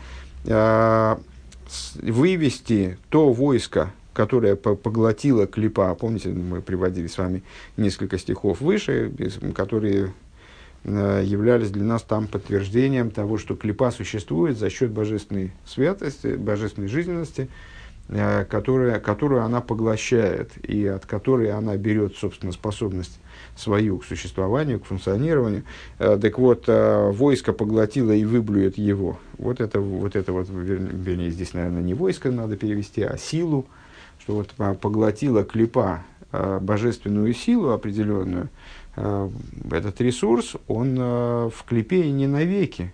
Вывести 1.94 2.98
то 3.08 3.32
войско, 3.32 3.90
которое 4.12 4.54
поглотило 4.54 5.46
клипа. 5.46 5.94
Помните, 5.94 6.28
мы 6.28 6.60
приводили 6.60 7.06
с 7.06 7.16
вами 7.16 7.42
несколько 7.78 8.18
стихов 8.18 8.60
выше, 8.60 9.10
которые 9.54 10.04
Э, 10.06 10.23
являлись 10.84 11.70
для 11.70 11.84
нас 11.84 12.02
там 12.02 12.26
подтверждением 12.26 13.10
того, 13.10 13.38
что 13.38 13.56
клипа 13.56 13.90
существует 13.90 14.58
за 14.58 14.68
счет 14.68 14.90
божественной 14.90 15.52
святости, 15.64 16.36
божественной 16.36 16.88
жизненности, 16.88 17.48
э, 18.08 18.44
которая, 18.44 19.00
которую 19.00 19.42
она 19.42 19.62
поглощает 19.62 20.52
и 20.62 20.86
от 20.86 21.06
которой 21.06 21.50
она 21.52 21.76
берет, 21.78 22.16
собственно, 22.16 22.52
способность 22.52 23.18
свою 23.56 23.98
к 23.98 24.04
существованию, 24.04 24.78
к 24.78 24.84
функционированию. 24.84 25.62
Э, 25.98 26.18
так 26.20 26.38
вот, 26.38 26.64
войско 26.66 27.54
поглотило 27.54 28.12
и 28.12 28.26
выблюет 28.26 28.76
его. 28.76 29.18
Вот 29.38 29.60
это 29.60 29.80
вот, 29.80 30.16
это 30.16 30.32
вот 30.32 30.48
вернее, 30.50 31.30
здесь, 31.30 31.54
наверное, 31.54 31.82
не 31.82 31.94
войско 31.94 32.30
надо 32.30 32.58
перевести, 32.58 33.02
а 33.02 33.16
силу, 33.16 33.66
что 34.18 34.34
вот 34.34 34.54
поглотила 34.80 35.44
клипа 35.44 36.04
божественную 36.60 37.32
силу 37.34 37.70
определенную, 37.70 38.48
Э, 38.96 39.28
этот 39.70 40.00
ресурс, 40.00 40.54
он 40.68 40.96
э, 40.98 41.50
в 41.54 41.64
клипе 41.66 42.10
не 42.10 42.26
навеки. 42.26 42.92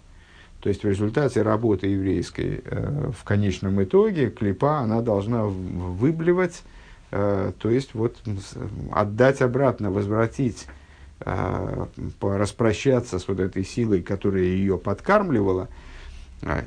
То 0.60 0.68
есть 0.68 0.82
в 0.82 0.88
результате 0.88 1.42
работы 1.42 1.88
еврейской 1.88 2.62
э, 2.64 3.10
в 3.16 3.24
конечном 3.24 3.82
итоге 3.82 4.30
клипа 4.30 4.78
она 4.78 5.00
должна 5.00 5.44
выблевать, 5.44 6.62
э, 7.10 7.52
то 7.58 7.70
есть 7.70 7.94
вот 7.94 8.16
отдать 8.92 9.42
обратно, 9.42 9.90
возвратить, 9.90 10.66
э, 11.20 11.86
распрощаться 12.20 13.18
с 13.18 13.28
вот 13.28 13.40
этой 13.40 13.64
силой, 13.64 14.02
которая 14.02 14.42
ее 14.42 14.78
подкармливала, 14.78 15.64
э, 15.64 15.89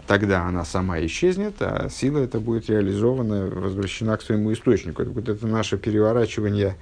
тогда 0.08 0.46
она 0.46 0.66
сама 0.66 1.04
исчезнет, 1.06 1.56
а 1.60 1.90
сила 1.90 2.20
эта 2.20 2.40
будет 2.40 2.70
реализована, 2.70 3.48
возвращена 3.48 4.18
к 4.18 4.22
своему 4.22 4.54
источнику. 4.54 5.04
Вот 5.04 5.28
это 5.30 5.48
наше 5.48 5.78
переворачивание, 5.78 6.76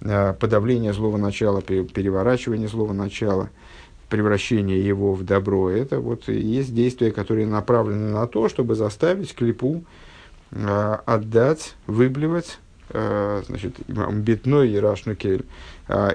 э, 0.00 0.34
подавление 0.34 0.92
злого 0.92 1.16
начала, 1.16 1.62
переворачивание 1.62 2.68
злого 2.68 2.92
начала– 2.92 3.50
превращение 4.08 4.84
его 4.84 5.12
в 5.12 5.24
добро, 5.24 5.70
это 5.70 6.00
вот 6.00 6.28
есть 6.28 6.74
действия, 6.74 7.12
которые 7.12 7.46
направлены 7.46 8.10
на 8.10 8.26
то, 8.26 8.48
чтобы 8.48 8.74
заставить 8.74 9.34
клипу 9.34 9.84
э, 10.50 10.96
отдать, 11.04 11.74
выблевать, 11.86 12.58
значит, 12.90 13.74
битной 13.86 14.74
Ирашнукель, 14.74 15.44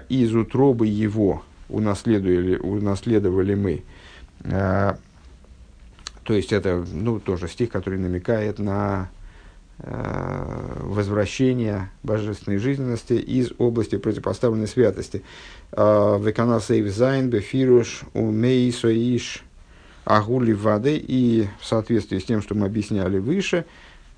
из 0.09 0.33
утробы 0.33 0.87
его 0.87 1.43
унаследовали, 1.69 2.55
унаследовали 2.55 3.53
мы. 3.53 3.83
То 6.23 6.33
есть 6.33 6.53
это 6.53 6.85
ну, 6.91 7.19
тоже 7.19 7.47
стих, 7.47 7.69
который 7.69 7.99
намекает 7.99 8.59
на 8.59 9.09
Э, 9.79 10.77
возвращения 10.81 11.89
божественной 12.03 12.59
жизненности 12.59 13.13
из 13.13 13.51
области 13.57 13.97
противопоставленной 13.97 14.67
святости. 14.67 15.23
Э, 15.71 16.19
Векана 16.21 16.59
сейв 16.59 16.93
зайн 16.93 17.29
бефируш 17.29 18.03
умей 18.13 18.71
соиш 18.71 19.43
агули 20.05 20.53
воды 20.53 20.95
и 20.95 21.47
в 21.59 21.65
соответствии 21.65 22.19
с 22.19 22.23
тем, 22.23 22.43
что 22.43 22.53
мы 22.53 22.67
объясняли 22.67 23.17
выше, 23.17 23.65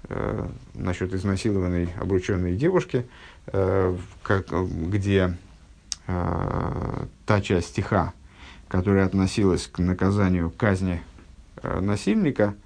э, 0.09 0.47
насчет 0.73 1.13
изнасилованной 1.13 1.87
обрученной 2.01 2.57
девушки, 2.57 3.05
э, 3.47 3.95
как, 4.23 4.47
где 4.51 5.37
э, 6.07 7.05
та 7.25 7.41
часть 7.41 7.69
стиха, 7.69 8.13
которая 8.67 9.05
относилась 9.05 9.67
к 9.67 9.79
наказанию 9.79 10.51
казни 10.51 11.01
насильника– 11.81 12.55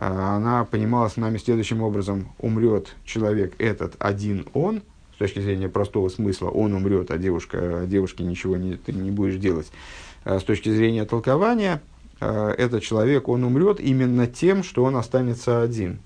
а, 0.00 0.36
она 0.36 0.64
понималась 0.64 1.16
нами 1.16 1.38
следующим 1.38 1.82
образом. 1.82 2.28
Умрет 2.38 2.94
человек 3.04 3.54
этот 3.58 3.96
один 3.98 4.46
он, 4.54 4.82
с 5.14 5.18
точки 5.18 5.40
зрения 5.40 5.68
простого 5.68 6.08
смысла, 6.08 6.48
он 6.48 6.72
умрет, 6.74 7.10
а 7.10 7.18
девушка, 7.18 7.80
а 7.80 7.86
девушке 7.86 8.22
ничего 8.22 8.56
не, 8.56 8.76
ты 8.76 8.92
не 8.92 9.10
будешь 9.10 9.36
делать. 9.36 9.70
С 10.24 10.42
точки 10.44 10.68
зрения 10.68 11.04
толкования, 11.04 11.82
этот 12.20 12.82
человек, 12.82 13.28
он 13.28 13.44
умрет 13.44 13.80
именно 13.80 14.26
тем, 14.26 14.62
что 14.62 14.84
он 14.84 14.96
останется 14.96 15.62
один. 15.62 16.00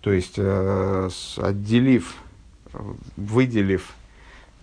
То 0.00 0.12
есть, 0.12 0.38
отделив, 0.38 2.16
выделив 3.16 3.94
Э, 3.94 4.01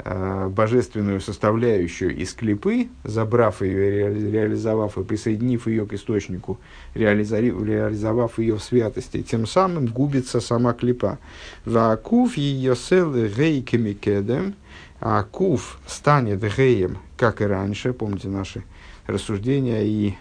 божественную 0.06 1.20
составляющую 1.20 2.16
из 2.16 2.34
клипы, 2.34 2.88
забрав 3.04 3.62
ее, 3.62 4.32
реализовав 4.32 4.98
и 4.98 5.04
присоединив 5.04 5.68
ее 5.68 5.86
к 5.86 5.94
источнику, 5.94 6.58
реализовав 6.94 8.40
ее 8.40 8.56
в 8.56 8.64
святости, 8.64 9.22
тем 9.22 9.46
самым 9.46 9.88
губится 9.88 10.40
сама 10.40 10.74
клипа. 10.74 11.20
Вакуф 11.66 12.38
ее 12.38 12.76
сел 12.76 13.14
рейками 13.14 13.94
кедем, 13.94 14.56
а 15.02 15.24
куф 15.24 15.80
станет 15.86 16.42
геем, 16.42 16.98
как 17.18 17.42
и 17.42 17.46
раньше, 17.46 17.94
помните 17.94 18.30
наши 18.30 18.64
рассуждения 19.06 19.84
и 19.84 20.16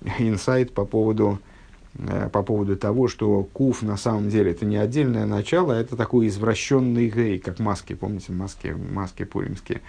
инсайт 0.18 0.72
по 0.72 0.84
поводу 0.84 1.38
Э, 1.38 1.47
по 2.32 2.42
поводу 2.42 2.76
того, 2.76 3.08
что 3.08 3.42
куф 3.52 3.82
на 3.82 3.96
самом 3.96 4.28
деле 4.28 4.52
это 4.52 4.64
не 4.64 4.76
отдельное 4.76 5.26
начало, 5.26 5.74
а 5.74 5.80
это 5.80 5.96
такой 5.96 6.28
извращенный 6.28 7.08
гей, 7.08 7.38
как 7.38 7.58
маски, 7.58 7.94
помните, 7.94 8.32
маски, 8.32 8.68
маски 8.68 9.24
пуримские. 9.24 9.80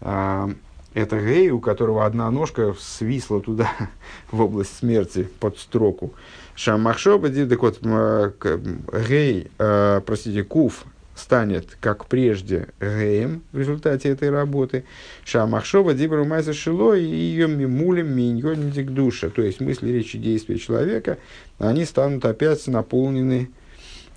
А, 0.00 0.50
это 0.94 1.20
гей, 1.20 1.50
у 1.50 1.60
которого 1.60 2.04
одна 2.04 2.30
ножка 2.30 2.74
свисла 2.78 3.40
туда, 3.40 3.70
в 4.30 4.40
область 4.40 4.76
смерти, 4.76 5.28
под 5.40 5.58
строку. 5.58 6.12
Шамахшоба, 6.54 7.28
так 7.30 7.62
вот, 7.62 7.80
гей, 7.82 9.50
э, 9.58 10.00
простите, 10.04 10.44
куф, 10.44 10.84
станет, 11.14 11.76
как 11.80 12.06
прежде, 12.06 12.68
Геем 12.80 13.42
в 13.52 13.58
результате 13.58 14.08
этой 14.08 14.30
работы. 14.30 14.84
Шамахшова 15.24 15.94
Дибру 15.94 16.24
Майза 16.24 16.52
Шило 16.52 16.94
и 16.94 17.04
ее 17.04 17.48
мимулем 17.48 18.14
миньоним 18.14 18.72
душа. 18.94 19.28
То 19.28 19.42
есть 19.42 19.60
мысли, 19.60 19.90
речи, 19.90 20.18
действия 20.18 20.58
человека, 20.58 21.18
они 21.58 21.84
станут 21.84 22.24
опять 22.24 22.66
наполнены, 22.66 23.50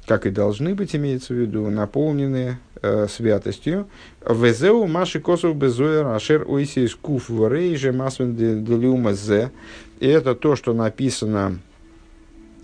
как 0.05 0.25
и 0.25 0.29
должны 0.29 0.75
быть, 0.75 0.95
имеется 0.95 1.33
в 1.33 1.37
виду, 1.37 1.69
наполнены 1.69 2.59
э, 2.81 3.07
святостью. 3.09 3.87
Везеу 4.27 4.87
маши 4.87 5.19
косов 5.19 5.55
безоер 5.55 6.07
ашер 6.07 6.45
ойсис 6.47 6.95
куф 6.95 7.29
варейже 7.29 7.91
масвен 7.91 8.35
делюма 8.35 9.13
зе. 9.13 9.51
И 9.99 10.07
это 10.07 10.35
то, 10.35 10.55
что 10.55 10.73
написано 10.73 11.59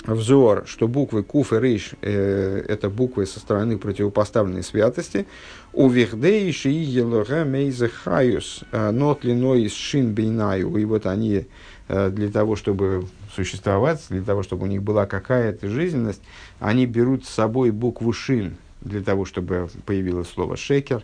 взор, 0.06 0.64
что 0.66 0.88
буквы 0.88 1.24
Куф 1.24 1.54
и 1.54 1.60
Рейш 1.60 1.92
э, 2.02 2.64
это 2.68 2.90
буквы 2.90 3.26
со 3.26 3.40
стороны 3.40 3.78
противопоставленной 3.78 4.64
святости, 4.64 5.28
у 5.74 5.90
Вихдейши 5.90 6.70
и 6.70 6.74
Елога 6.74 7.46
Мейзе 7.46 7.88
Хаюс, 7.88 8.64
э, 8.72 8.92
нот 8.92 9.24
линой 9.24 9.64
из 9.64 9.74
Шин 9.74 10.14
Бейнаю, 10.14 10.76
и 10.76 10.86
вот 10.86 11.06
они 11.06 11.46
э, 11.88 12.10
для 12.10 12.30
того, 12.30 12.56
чтобы 12.56 13.06
существовать, 13.36 14.04
для 14.10 14.24
того, 14.24 14.44
чтобы 14.44 14.64
у 14.64 14.68
них 14.68 14.82
была 14.84 15.06
какая-то 15.06 15.68
жизненность, 15.68 16.22
они 16.60 16.86
берут 16.86 17.26
с 17.26 17.30
собой 17.30 17.72
букву 17.72 18.12
Шин, 18.12 18.56
для 18.82 19.02
того, 19.02 19.26
чтобы 19.26 19.70
появилось 19.86 20.30
слово 20.30 20.58
Шекер, 20.58 21.04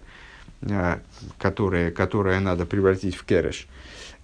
э, 0.62 0.98
которое, 1.38 1.92
которое 1.92 2.40
надо 2.40 2.66
превратить 2.66 3.16
в 3.16 3.24
Кереш. 3.26 3.68
А, 3.68 3.78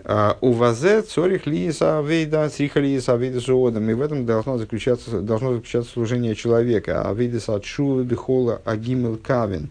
у 0.06 0.52
вазе 0.52 1.02
цорих 1.02 1.48
лиеса 1.48 2.00
авейда, 2.00 2.50
цриха 2.50 2.82
лиеса 2.82 3.14
авейда 3.14 3.40
зоодом. 3.40 3.90
И 3.90 3.94
в 3.94 4.02
этом 4.02 4.26
должно 4.26 4.58
заключаться, 4.58 5.22
должно 5.22 5.54
заключаться 5.54 5.92
служение 5.92 6.36
человека. 6.36 7.08
Авейдаса 7.08 7.60
чувы 7.62 8.04
бихола 8.04 8.62
агимел 8.66 9.18
кавин. 9.18 9.70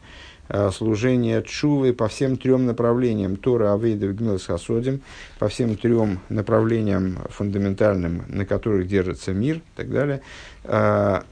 А, 0.48 0.70
служение 0.70 1.42
чувы 1.42 1.92
по 1.92 2.08
всем 2.08 2.36
трем 2.36 2.66
направлениям. 2.66 3.36
Тора 3.36 3.74
авейда 3.74 4.08
гмилс 4.08 4.46
хасодим. 4.46 5.00
По 5.38 5.48
всем 5.48 5.76
трем 5.76 6.20
направлениям 6.28 7.18
фундаментальным, 7.30 8.24
на 8.28 8.44
которых 8.44 8.86
держится 8.86 9.32
мир 9.32 9.56
и 9.56 9.62
так 9.76 9.90
далее. 9.90 10.22
А, 10.64 11.24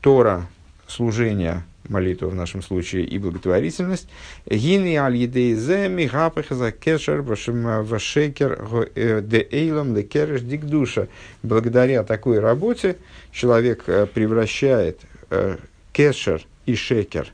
Тора 0.00 0.46
служение 0.86 1.64
молитва 1.88 2.28
в 2.28 2.34
нашем 2.34 2.62
случае 2.62 3.04
и 3.04 3.18
благотворительность. 3.18 4.08
Гини 4.48 4.96
аль 4.96 5.16
едейзе 5.16 5.88
михапах 5.88 6.50
за 6.50 6.72
кешер 6.72 7.22
вашекер 7.22 8.90
э, 8.94 9.20
де 9.22 9.46
эйлом 9.50 9.94
де 9.94 10.02
кереш 10.02 10.42
дик 10.42 10.64
душа. 10.64 11.08
Благодаря 11.42 12.02
такой 12.04 12.38
работе 12.38 12.96
человек 13.32 13.84
э, 13.86 14.06
превращает 14.06 15.00
э, 15.30 15.56
кешер 15.92 16.42
и 16.66 16.74
шекер. 16.74 17.32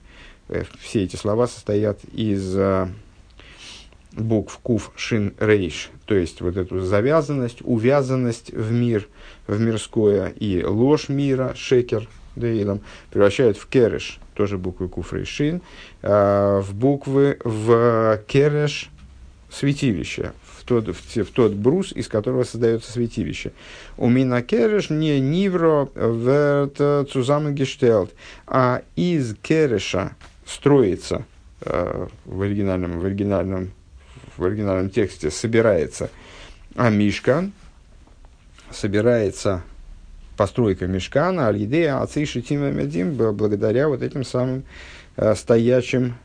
Все 0.80 1.04
эти 1.04 1.16
слова 1.16 1.46
состоят 1.46 2.00
из 2.12 2.56
букв 4.12 4.58
куф, 4.62 4.92
шин, 4.96 5.34
рейш, 5.38 5.90
то 6.04 6.14
есть 6.14 6.40
вот 6.40 6.56
эту 6.56 6.80
завязанность, 6.80 7.58
увязанность 7.62 8.52
в 8.52 8.72
мир, 8.72 9.08
в 9.46 9.58
мирское, 9.60 10.28
и 10.28 10.62
ложь 10.62 11.08
мира, 11.08 11.54
шекер, 11.56 12.08
дейлом, 12.36 12.80
превращают 13.10 13.56
в 13.56 13.66
кереш, 13.66 14.18
тоже 14.34 14.58
буквы 14.58 14.88
куфрейшин, 14.88 15.62
э, 16.02 16.60
в 16.62 16.74
буквы 16.74 17.38
в 17.44 18.20
кереш 18.26 18.90
святилище, 19.50 20.32
в 20.58 20.64
тот, 20.64 20.88
в, 20.88 21.16
в 21.16 21.30
тот 21.30 21.52
брус, 21.52 21.92
из 21.92 22.08
которого 22.08 22.44
создается 22.44 22.90
святилище. 22.92 23.52
У 23.96 24.08
меня 24.08 24.42
кереш 24.42 24.90
не 24.90 25.20
нивро 25.20 25.90
верт 25.94 27.10
цузамагештелт, 27.10 28.12
а 28.46 28.82
из 28.96 29.34
кереша 29.42 30.16
строится 30.46 31.24
э, 31.60 32.06
в 32.24 32.42
оригинальном, 32.42 32.98
в 32.98 33.04
оригинальном, 33.04 33.72
в 34.36 34.44
оригинальном 34.44 34.90
тексте 34.90 35.30
собирается 35.30 36.10
а 36.74 36.90
мишкан, 36.90 37.52
собирается 38.70 39.62
постройка 40.42 40.88
мешкана, 40.88 41.46
аль-идея 41.46 42.02
отцы 42.02 42.26
Шитима 42.26 42.72
Медим, 42.72 43.14
благодаря 43.14 43.88
вот 43.88 44.02
этим 44.02 44.24
самым 44.24 44.64
э, 45.16 45.36
стоячим 45.36 46.16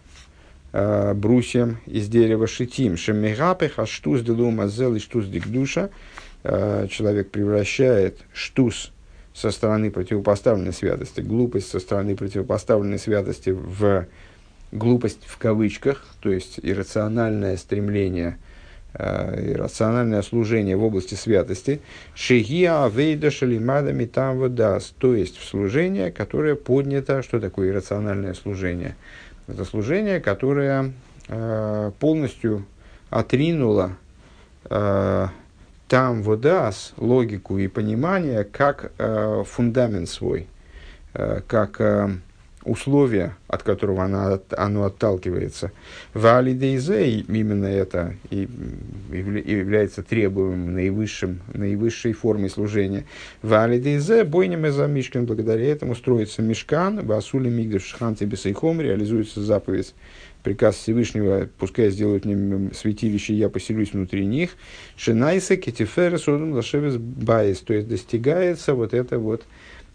э, 0.74 1.14
брусьям 1.14 1.78
из 1.86 2.08
дерева 2.08 2.48
шитим. 2.48 2.98
Шемегапех, 2.98 3.74
а 3.78 3.86
штус 3.86 4.22
делума 4.22 4.70
зел 4.70 4.96
и 4.96 5.00
штус 5.00 5.28
дикдуша. 5.28 5.92
Э, 6.44 6.88
человек 6.90 7.30
превращает 7.30 8.18
штус 8.34 8.92
со 9.36 9.52
стороны 9.52 9.92
противопоставленной 9.92 10.74
святости, 10.74 11.22
глупость 11.22 11.70
со 11.70 11.80
стороны 11.80 12.16
противопоставленной 12.16 12.98
святости 12.98 13.52
в 13.52 14.08
глупость 14.72 15.28
в 15.28 15.38
кавычках, 15.38 16.04
то 16.22 16.32
есть 16.32 16.60
иррациональное 16.64 17.56
стремление 17.56 18.40
э, 18.98 19.56
рациональное 19.56 20.22
служение 20.22 20.76
в 20.76 20.84
области 20.84 21.16
святости, 21.16 21.82
шигия 22.16 22.84
авейда 22.84 23.32
шалимадами 23.32 24.06
там 24.06 24.40
водас, 24.40 24.94
то 24.98 25.16
есть 25.16 25.38
в 25.38 25.46
служение, 25.46 26.12
которое 26.12 26.56
поднято, 26.56 27.22
что 27.24 27.40
такое 27.40 27.70
иррациональное 27.70 28.34
служение? 28.34 28.96
Это 29.48 29.64
служение, 29.64 30.20
которое 30.20 30.94
э, 31.28 31.92
полностью 32.00 32.66
отринуло 33.10 33.98
э, 34.70 35.28
там 35.88 36.22
водас, 36.22 36.94
логику 36.98 37.58
и 37.58 37.68
понимание, 37.68 38.44
как 38.44 38.92
э, 38.98 39.44
фундамент 39.46 40.10
свой, 40.10 40.48
э, 41.14 41.42
как 41.48 41.80
э, 41.80 42.10
условие, 42.68 43.36
от 43.48 43.64
которого 43.64 44.04
она, 44.04 44.40
оно 44.58 44.84
отталкивается. 44.84 45.72
Валидейзе, 46.14 47.10
именно 47.10 47.66
это 47.66 48.16
и 48.30 48.48
является 49.12 50.04
требуемым 50.04 50.74
наивысшим, 50.74 51.40
наивысшей 51.54 52.14
формой 52.14 52.50
служения. 52.50 53.06
Валидейзе, 53.42 54.24
бойнем 54.24 54.72
за 54.72 54.88
мишкан, 54.88 55.26
благодаря 55.26 55.66
этому 55.66 55.96
строится 55.96 56.42
мишкан, 56.42 57.06
васули 57.06 57.50
мигдаш 57.50 57.86
шханте 57.86 58.26
бесайхом, 58.26 58.82
реализуется 58.82 59.42
заповедь 59.42 59.94
приказ 60.44 60.76
Всевышнего, 60.76 61.50
пускай 61.58 61.90
сделают 61.90 62.24
мне 62.24 62.72
святилище, 62.74 63.34
я 63.34 63.50
поселюсь 63.50 63.92
внутри 63.92 64.26
них. 64.26 64.52
שנעשה 64.96 65.58
כתפארת 65.58 66.18
אדם 66.18 66.54
לשבת 66.54 66.96
בית, 66.96 67.60
то 67.60 67.74
есть 67.74 67.90
достигается 67.90 68.74
вот 68.74 68.94
эта 68.94 69.20
вот 69.20 69.44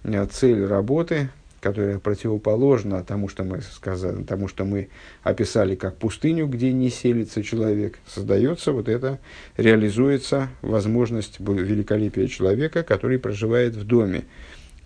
э, 0.04 0.26
цель 0.30 0.66
работы, 0.66 1.30
которая 1.62 2.00
противоположна 2.00 3.04
тому, 3.04 3.28
что 3.28 3.44
мы 3.44 3.60
сказали, 3.62 4.24
тому, 4.24 4.48
что 4.48 4.64
мы 4.64 4.88
описали 5.22 5.76
как 5.76 5.96
пустыню, 5.96 6.48
где 6.48 6.72
не 6.72 6.90
селится 6.90 7.44
человек, 7.44 8.00
создается 8.04 8.72
вот 8.72 8.88
это, 8.88 9.20
реализуется 9.56 10.48
возможность 10.60 11.38
великолепия 11.38 12.26
человека, 12.26 12.82
который 12.82 13.20
проживает 13.20 13.76
в 13.76 13.84
доме, 13.84 14.24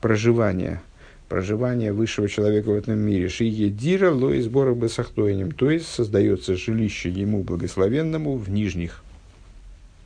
проживание, 0.02 0.82
проживание 1.30 1.94
высшего 1.94 2.28
человека 2.28 2.68
в 2.68 2.74
этом 2.74 2.98
мире. 2.98 3.30
Шие 3.30 3.70
дира 3.70 4.10
ло 4.10 4.32
и 4.32 4.42
сбора 4.42 4.74
бесахтоинем, 4.74 5.52
то 5.52 5.70
есть 5.70 5.88
создается 5.88 6.56
жилище 6.56 7.08
ему 7.08 7.42
благословенному 7.42 8.36
в 8.36 8.50
нижних 8.50 9.02